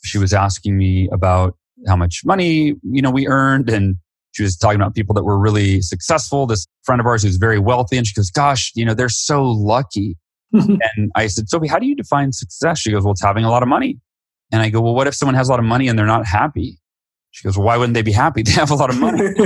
[0.04, 3.98] She was asking me about how much money, you know, we earned and
[4.34, 6.46] she was talking about people that were really successful.
[6.48, 9.44] This friend of ours who's very wealthy, and she goes, "Gosh, you know, they're so
[9.44, 10.18] lucky."
[10.98, 13.50] and I said, "Sophie, how do you define success?" She goes, "Well, it's having a
[13.50, 14.00] lot of money."
[14.52, 16.26] And I go, "Well, what if someone has a lot of money and they're not
[16.26, 16.78] happy?"
[17.32, 18.44] She goes, well, "Why wouldn't they be happy?
[18.46, 19.22] They have a lot of money."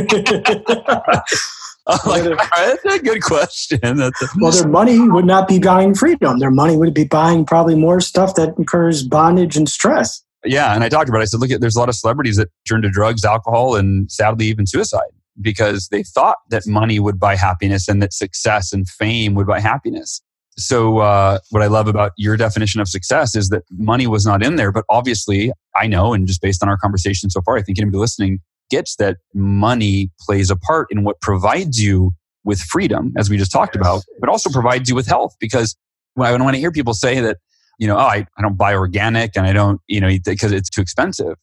[2.06, 3.80] like, that's a good question.
[4.02, 6.40] A- well, their money would not be buying freedom.
[6.40, 10.22] Their money would be buying probably more stuff that incurs bondage and stress.
[10.44, 11.24] Yeah, and I talked about it.
[11.24, 14.48] I said, look, there's a lot of celebrities that turn to drugs, alcohol, and sadly
[14.48, 19.36] even suicide because they thought that money would buy happiness and that success and fame
[19.36, 20.22] would buy happiness.
[20.58, 24.44] So, uh, what I love about your definition of success is that money was not
[24.44, 27.62] in there, but obviously, I know, and just based on our conversation so far, I
[27.62, 28.40] think anybody listening
[28.70, 32.12] gets that money plays a part in what provides you
[32.44, 33.82] with freedom, as we just talked yes.
[33.82, 35.36] about, but also provides you with health.
[35.40, 35.76] Because
[36.16, 37.38] when I, when I hear people say that
[37.78, 40.52] you know, oh, I, I don't buy organic and I don't, you know, eat because
[40.52, 41.36] it's too expensive.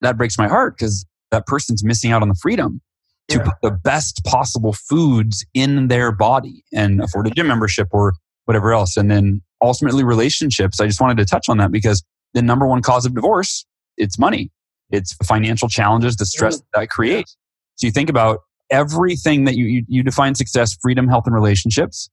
[0.00, 2.80] That breaks my heart because that person's missing out on the freedom
[3.28, 3.44] to yeah.
[3.44, 8.14] put the best possible foods in their body and afford a gym membership or
[8.50, 8.96] whatever else.
[8.96, 10.80] And then ultimately relationships.
[10.80, 12.02] I just wanted to touch on that because
[12.34, 13.64] the number one cause of divorce,
[13.96, 14.50] it's money.
[14.90, 16.64] It's financial challenges, the stress mm.
[16.74, 17.36] that creates.
[17.76, 22.10] So you think about everything that you, you, you define success, freedom, health, and relationships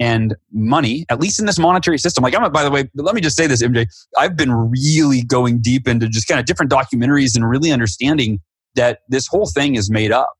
[0.00, 2.24] and money, at least in this monetary system.
[2.24, 3.86] Like, I'm, by the way, let me just say this, MJ.
[4.18, 8.40] I've been really going deep into just kind of different documentaries and really understanding
[8.74, 10.32] that this whole thing is made up.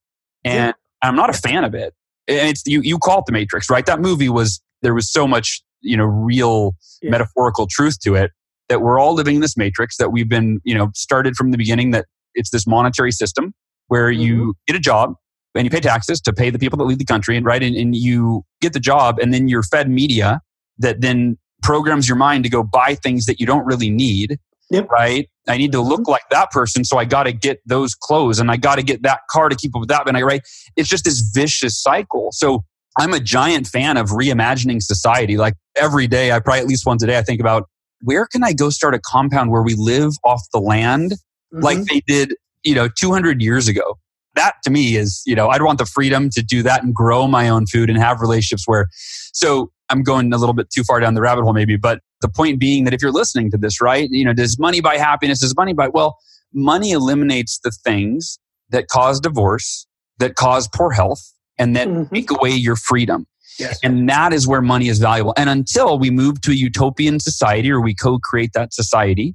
[0.44, 1.94] And I'm not a fan of it.
[2.26, 3.86] And it's, you, you call it the Matrix, right?
[3.86, 7.10] That movie was, there was so much, you know, real yeah.
[7.10, 8.30] metaphorical truth to it
[8.68, 11.58] that we're all living in this matrix that we've been, you know, started from the
[11.58, 13.54] beginning that it's this monetary system
[13.88, 14.20] where mm-hmm.
[14.22, 15.14] you get a job,
[15.54, 17.62] and you pay taxes to pay the people that lead the country, right?
[17.62, 20.40] And, and you get the job, and then you're fed media
[20.78, 24.38] that then programs your mind to go buy things that you don't really need.
[24.70, 24.88] Yep.
[24.90, 25.30] Right.
[25.48, 26.10] I need to look mm-hmm.
[26.10, 29.02] like that person, so I got to get those clothes, and I got to get
[29.04, 30.06] that car to keep up with that.
[30.08, 30.42] And I right,
[30.74, 32.28] it's just this vicious cycle.
[32.32, 32.64] So
[32.98, 35.36] I'm a giant fan of reimagining society.
[35.36, 37.68] Like every day, I probably at least once a day, I think about
[38.02, 41.60] where can I go start a compound where we live off the land mm-hmm.
[41.60, 43.98] like they did, you know, 200 years ago
[44.36, 47.26] that to me is, you know, I'd want the freedom to do that and grow
[47.26, 48.86] my own food and have relationships where,
[49.32, 52.28] so I'm going a little bit too far down the rabbit hole maybe, but the
[52.28, 55.40] point being that if you're listening to this, right, you know, does money buy happiness?
[55.40, 56.16] Does money buy, well,
[56.52, 58.38] money eliminates the things
[58.70, 59.86] that cause divorce,
[60.18, 62.14] that cause poor health, and that mm-hmm.
[62.14, 63.26] take away your freedom.
[63.58, 63.78] Yes.
[63.82, 65.32] And that is where money is valuable.
[65.36, 69.34] And until we move to a utopian society or we co create that society,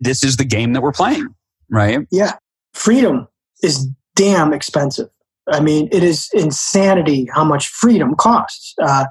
[0.00, 1.28] this is the game that we're playing,
[1.70, 2.06] right?
[2.10, 2.32] Yeah.
[2.74, 3.28] Freedom
[3.62, 5.08] is damn expensive.
[5.48, 8.74] I mean, it is insanity how much freedom costs.
[8.80, 9.06] Uh,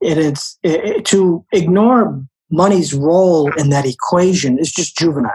[0.00, 5.30] it is it, to ignore money's role in that equation is just juvenile.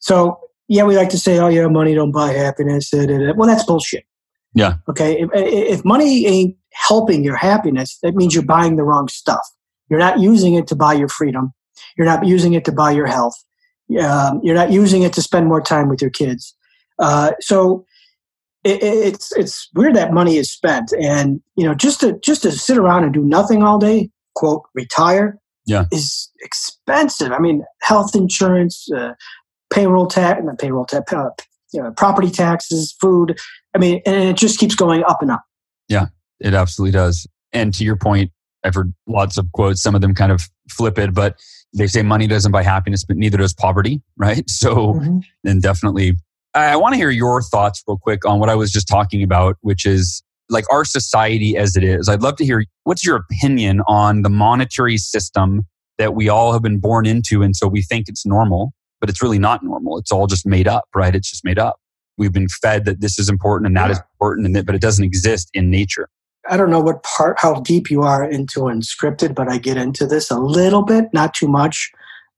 [0.00, 4.04] So yeah, we like to say, "Oh yeah, money don't buy happiness." Well, that's bullshit.
[4.56, 4.76] Yeah.
[4.88, 5.20] Okay.
[5.20, 9.46] If, if money ain't helping your happiness, that means you're buying the wrong stuff.
[9.88, 11.52] You're not using it to buy your freedom.
[11.96, 13.36] You're not using it to buy your health.
[14.00, 16.56] Um, you're not using it to spend more time with your kids.
[16.98, 17.84] Uh, so
[18.64, 22.50] it, it's it's where that money is spent, and you know, just to just to
[22.50, 27.30] sit around and do nothing all day, quote, retire, yeah, is expensive.
[27.30, 29.12] I mean, health insurance, uh,
[29.70, 31.28] payroll tax, not payroll tax, uh,
[31.72, 33.38] you know, property taxes, food.
[33.74, 35.42] I mean, and it just keeps going up and up.
[35.88, 36.06] Yeah,
[36.40, 37.26] it absolutely does.
[37.52, 38.30] And to your point,
[38.64, 39.82] I've heard lots of quotes.
[39.82, 41.36] Some of them kind of flip it, but
[41.72, 44.48] they say money doesn't buy happiness, but neither does poverty, right?
[44.48, 45.18] So, mm-hmm.
[45.44, 46.14] and definitely,
[46.54, 49.22] I, I want to hear your thoughts real quick on what I was just talking
[49.22, 52.08] about, which is like our society as it is.
[52.08, 55.66] I'd love to hear what's your opinion on the monetary system
[55.98, 57.42] that we all have been born into.
[57.42, 59.98] And so we think it's normal, but it's really not normal.
[59.98, 61.14] It's all just made up, right?
[61.14, 61.80] It's just made up.
[62.18, 63.92] We've been fed that this is important and that yeah.
[63.92, 66.08] is important, and that, but it doesn't exist in nature.
[66.48, 70.06] I don't know what part, how deep you are into unscripted, but I get into
[70.06, 71.90] this a little bit, not too much.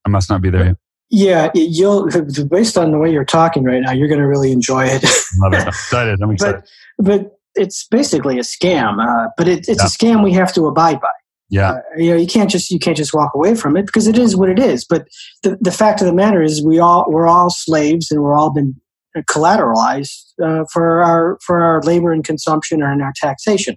[0.04, 0.76] I must not be there yet.
[1.10, 2.08] Yeah, you'll
[2.50, 5.04] based on the way you're talking right now, you're going to really enjoy it.
[5.38, 5.60] Love it.
[5.60, 6.22] I'm excited.
[6.22, 6.62] I'm excited.
[6.98, 9.02] But, but it's basically a scam.
[9.02, 9.84] Uh, but it, it's yeah.
[9.84, 11.10] a scam we have to abide by.
[11.50, 14.06] Yeah, uh, you know, you can't just you can't just walk away from it because
[14.06, 14.84] it is what it is.
[14.84, 15.06] But
[15.42, 18.50] the the fact of the matter is, we all we're all slaves, and we're all
[18.50, 18.74] been
[19.22, 23.76] collateralized uh, for our for our labor and consumption and our taxation.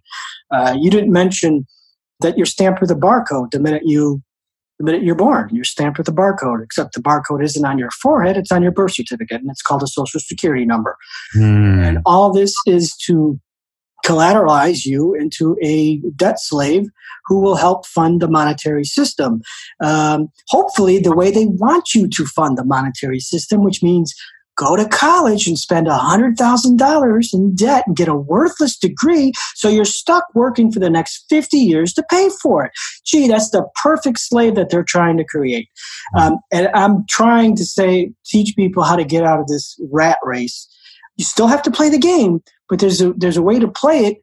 [0.51, 1.65] Uh, you didn't mention
[2.19, 4.21] that you're stamped with a barcode the minute you
[4.77, 5.49] the minute you're born.
[5.51, 8.71] You're stamped with a barcode, except the barcode isn't on your forehead; it's on your
[8.71, 10.97] birth certificate, and it's called a social security number.
[11.35, 11.87] Mm.
[11.87, 13.39] And all this is to
[14.05, 16.87] collateralize you into a debt slave
[17.25, 19.41] who will help fund the monetary system.
[19.83, 24.13] Um, hopefully, the way they want you to fund the monetary system, which means
[24.57, 29.85] go to college and spend $100,000 in debt and get a worthless degree so you're
[29.85, 32.71] stuck working for the next 50 years to pay for it.
[33.05, 35.69] Gee, that's the perfect slave that they're trying to create.
[36.17, 40.17] Um, and I'm trying to say, teach people how to get out of this rat
[40.23, 40.67] race.
[41.17, 42.41] You still have to play the game,
[42.71, 44.17] but there's a, there's a way to play it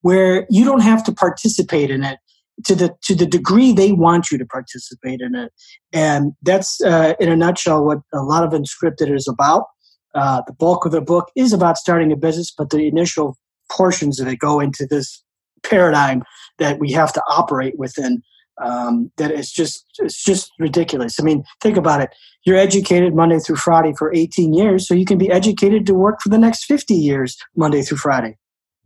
[0.00, 2.18] where you don't have to participate in it
[2.64, 5.52] to the to the degree they want you to participate in it
[5.92, 9.66] and that's uh, in a nutshell what a lot of unscripted is about
[10.14, 13.36] uh, the bulk of the book is about starting a business, but the initial
[13.70, 15.22] portions of it go into this
[15.62, 16.22] paradigm
[16.58, 18.22] that we have to operate within.
[18.62, 21.18] Um, that it's just it's just ridiculous.
[21.18, 22.10] I mean, think about it.
[22.44, 26.20] You're educated Monday through Friday for 18 years, so you can be educated to work
[26.22, 28.36] for the next 50 years Monday through Friday.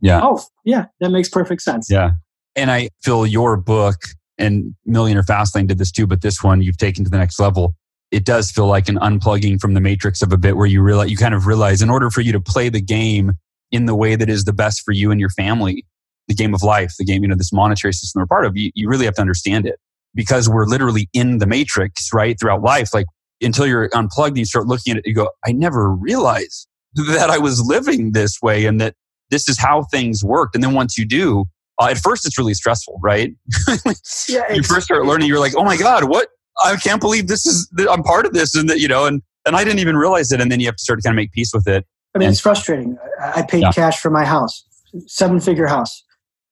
[0.01, 0.21] Yeah.
[0.23, 1.87] Oh, yeah, that makes perfect sense.
[1.89, 2.11] Yeah.
[2.55, 3.95] And I feel your book
[4.37, 7.75] and Millionaire Fastlane did this too, but this one you've taken to the next level
[8.11, 11.09] it does feel like an unplugging from the matrix of a bit where you realize
[11.09, 13.33] you kind of realize in order for you to play the game
[13.71, 15.85] in the way that is the best for you and your family
[16.27, 18.71] the game of life the game you know this monetary system we're part of you,
[18.75, 19.79] you really have to understand it.
[20.13, 22.93] Because we're literally in the matrix right throughout life.
[22.93, 23.05] Like
[23.41, 27.29] until you're unplugged and you start looking at it you go i never realized that
[27.29, 28.95] i was living this way and that
[29.31, 30.53] this is how things worked.
[30.53, 31.45] And then once you do
[31.81, 33.33] uh, at first it's really stressful right?
[34.29, 36.29] Yeah, you first start learning you're like oh my god what?
[36.63, 39.55] I can't believe this is I'm part of this, and that you know, and and
[39.55, 41.31] I didn't even realize it, and then you have to start to kind of make
[41.31, 41.85] peace with it.
[42.15, 42.97] I mean, and, it's frustrating.
[43.21, 43.71] I paid yeah.
[43.71, 44.63] cash for my house,
[45.07, 46.03] seven figure house,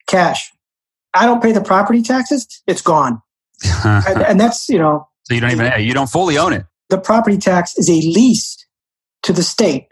[0.07, 0.51] cash.
[1.13, 3.21] I don't pay the property taxes; it's gone,
[3.85, 5.07] and, and that's you know.
[5.23, 6.65] So you don't even you don't fully own it.
[6.89, 8.57] The property tax is a lease
[9.23, 9.87] to the state.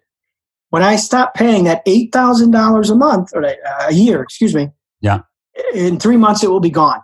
[0.69, 4.69] When I stop paying that eight thousand dollars a month or a year, excuse me,
[5.01, 5.21] yeah,
[5.73, 7.01] in three months it will be gone.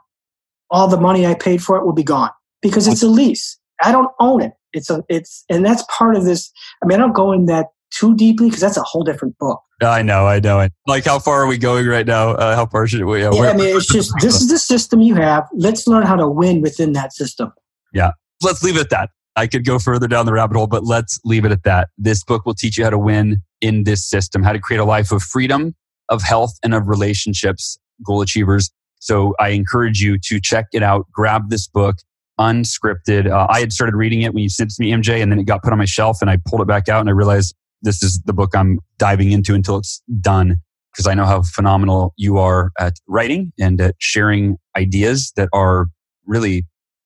[0.70, 2.32] All the money I paid for it will be gone
[2.62, 3.58] because it's a lease.
[3.82, 4.54] I don't own it.
[4.74, 6.52] It's a it's and that's part of this.
[6.84, 9.62] I mean, I don't go in that too deeply because that's a whole different book.
[9.82, 10.60] I know, I know.
[10.60, 10.72] it.
[10.88, 12.32] Like, how far are we going right now?
[12.32, 13.24] Uh, how far should we?
[13.24, 15.48] Uh, yeah, I mean, it's just this is the system you have.
[15.54, 17.52] Let's learn how to win within that system.
[17.94, 18.12] Yeah,
[18.44, 19.10] let's leave it at that.
[19.36, 21.90] I could go further down the rabbit hole, but let's leave it at that.
[21.98, 24.86] This book will teach you how to win in this system, how to create a
[24.86, 25.76] life of freedom,
[26.10, 28.72] of health, and of relationships, goal achievers.
[29.00, 31.06] So I encourage you to check it out.
[31.12, 31.98] Grab this book
[32.40, 33.30] unscripted.
[33.30, 35.40] Uh, I had started reading it when you sent it to me, MJ, and then
[35.40, 37.56] it got put on my shelf and I pulled it back out and I realized
[37.82, 40.58] this is the book I'm diving into until it's done
[40.92, 45.88] because I know how phenomenal you are at writing and at sharing ideas that are
[46.26, 46.66] really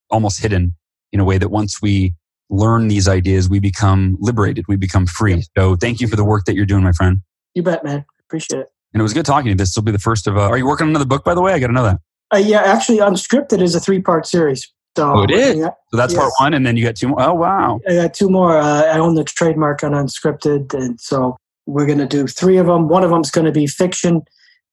[0.09, 0.75] almost hidden
[1.11, 2.13] in a way that once we
[2.49, 5.43] learn these ideas, we become liberated, we become free.
[5.57, 7.21] So thank you for the work that you're doing, my friend.
[7.53, 8.05] You bet, man.
[8.27, 8.67] Appreciate it.
[8.93, 9.55] And it was good talking to you.
[9.55, 11.41] This will be the first of, uh, are you working on another book, by the
[11.41, 11.53] way?
[11.53, 11.99] I got to know that.
[12.33, 14.71] Uh, yeah, actually, Unscripted is a three part series.
[14.97, 15.55] So, oh, it is.
[15.55, 16.21] Yeah, so that's yes.
[16.21, 17.21] part one, and then you got two more.
[17.21, 17.79] Oh, wow!
[17.87, 18.57] I got two more.
[18.57, 22.67] Uh, I own the trademark on Unscripted, and so we're going to do three of
[22.67, 22.89] them.
[22.89, 24.21] One of them is going to be fiction,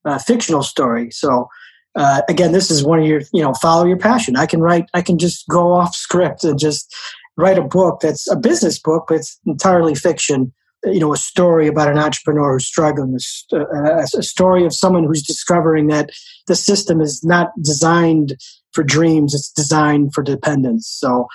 [0.04, 1.10] uh, fictional story.
[1.12, 1.48] So
[1.98, 4.36] uh, again, this is one of your, you know, follow your passion.
[4.36, 4.86] I can write.
[4.94, 6.94] I can just go off script and just
[7.36, 10.52] write a book that's a business book, but it's entirely fiction.
[10.84, 13.16] You know, a story about an entrepreneur who's struggling,
[13.52, 16.10] a, uh, a story of someone who's discovering that
[16.46, 18.36] the system is not designed
[18.72, 19.34] for dreams.
[19.34, 20.88] It's designed for dependence.
[20.88, 21.26] So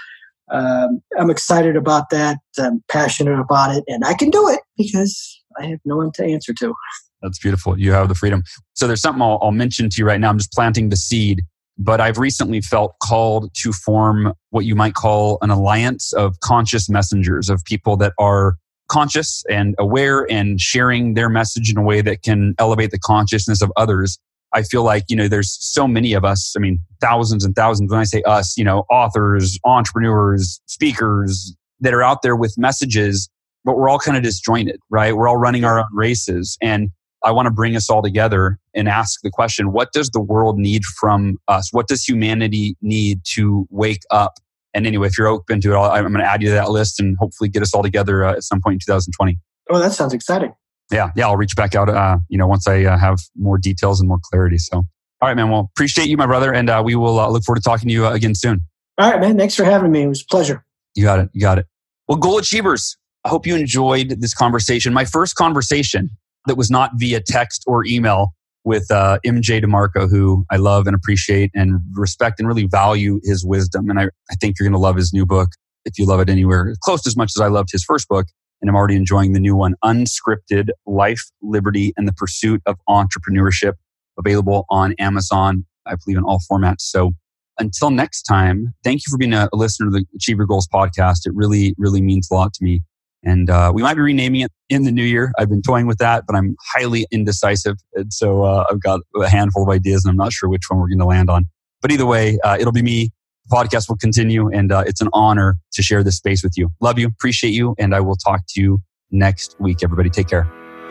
[0.52, 2.38] um, I'm excited about that.
[2.58, 6.24] I'm passionate about it, and I can do it because I have no one to
[6.24, 6.74] answer to.
[7.22, 7.78] That's beautiful.
[7.80, 8.44] You have the freedom.
[8.74, 10.30] So there's something I'll, I'll mention to you right now.
[10.30, 11.42] I'm just planting the seed
[11.78, 16.90] but I've recently felt called to form what you might call an alliance of conscious
[16.90, 18.58] messengers, of people that are
[18.90, 23.62] conscious and aware and sharing their message in a way that can elevate the consciousness
[23.62, 24.20] of others.
[24.54, 26.54] I feel like, you know, there's so many of us.
[26.56, 27.92] I mean, thousands and thousands.
[27.92, 33.30] When I say us, you know, authors, entrepreneurs, speakers that are out there with messages,
[33.66, 35.16] but we're all kind of disjointed, right?
[35.16, 36.58] We're all running our own races.
[36.62, 36.90] And
[37.24, 40.60] I want to bring us all together and ask the question what does the world
[40.60, 41.70] need from us?
[41.72, 44.34] What does humanity need to wake up?
[44.74, 47.00] And anyway, if you're open to it, I'm going to add you to that list
[47.00, 49.38] and hopefully get us all together uh, at some point in 2020.
[49.70, 50.54] Oh, that sounds exciting.
[50.92, 51.90] Yeah, yeah, I'll reach back out.
[51.90, 54.58] Uh, you know, once I uh, have more details and more clarity.
[54.58, 54.86] So, all
[55.22, 55.50] right, man.
[55.50, 57.94] Well, appreciate you, my brother, and uh, we will uh, look forward to talking to
[57.94, 58.62] you uh, again soon.
[58.98, 59.38] All right, man.
[59.38, 60.04] Thanks for having me.
[60.04, 60.66] It was a pleasure.
[60.96, 61.30] You got it.
[61.34, 61.66] You got it.
[62.08, 62.98] Well, goal achievers.
[63.26, 64.94] I hope you enjoyed this conversation.
[64.94, 66.10] My first conversation
[66.46, 68.34] that was not via text or email
[68.66, 73.46] with uh, MJ DeMarco, who I love and appreciate and respect and really value his
[73.46, 73.90] wisdom.
[73.90, 75.50] And I, I think you're going to love his new book
[75.86, 78.28] if you love it anywhere close as much as I loved his first book.
[78.62, 83.74] And I'm already enjoying the new one, Unscripted Life, Liberty, and the Pursuit of Entrepreneurship,
[84.18, 86.82] available on Amazon, I believe in all formats.
[86.82, 87.12] So
[87.60, 90.68] until next time, thank you for being a, a listener to the Achieve Your Goals
[90.74, 91.26] podcast.
[91.26, 92.82] It really, really means a lot to me.
[93.24, 95.32] And uh, we might be renaming it in the new year.
[95.38, 97.78] I've been toying with that, but I'm highly indecisive.
[97.94, 100.80] And so uh, I've got a handful of ideas and I'm not sure which one
[100.80, 101.46] we're going to land on.
[101.82, 103.12] But either way, uh, it'll be me.
[103.50, 104.50] The podcast will continue.
[104.50, 106.70] And uh, it's an honor to share this space with you.
[106.82, 107.76] Love you, appreciate you.
[107.78, 109.80] And I will talk to you next week.
[109.84, 110.63] Everybody, take care.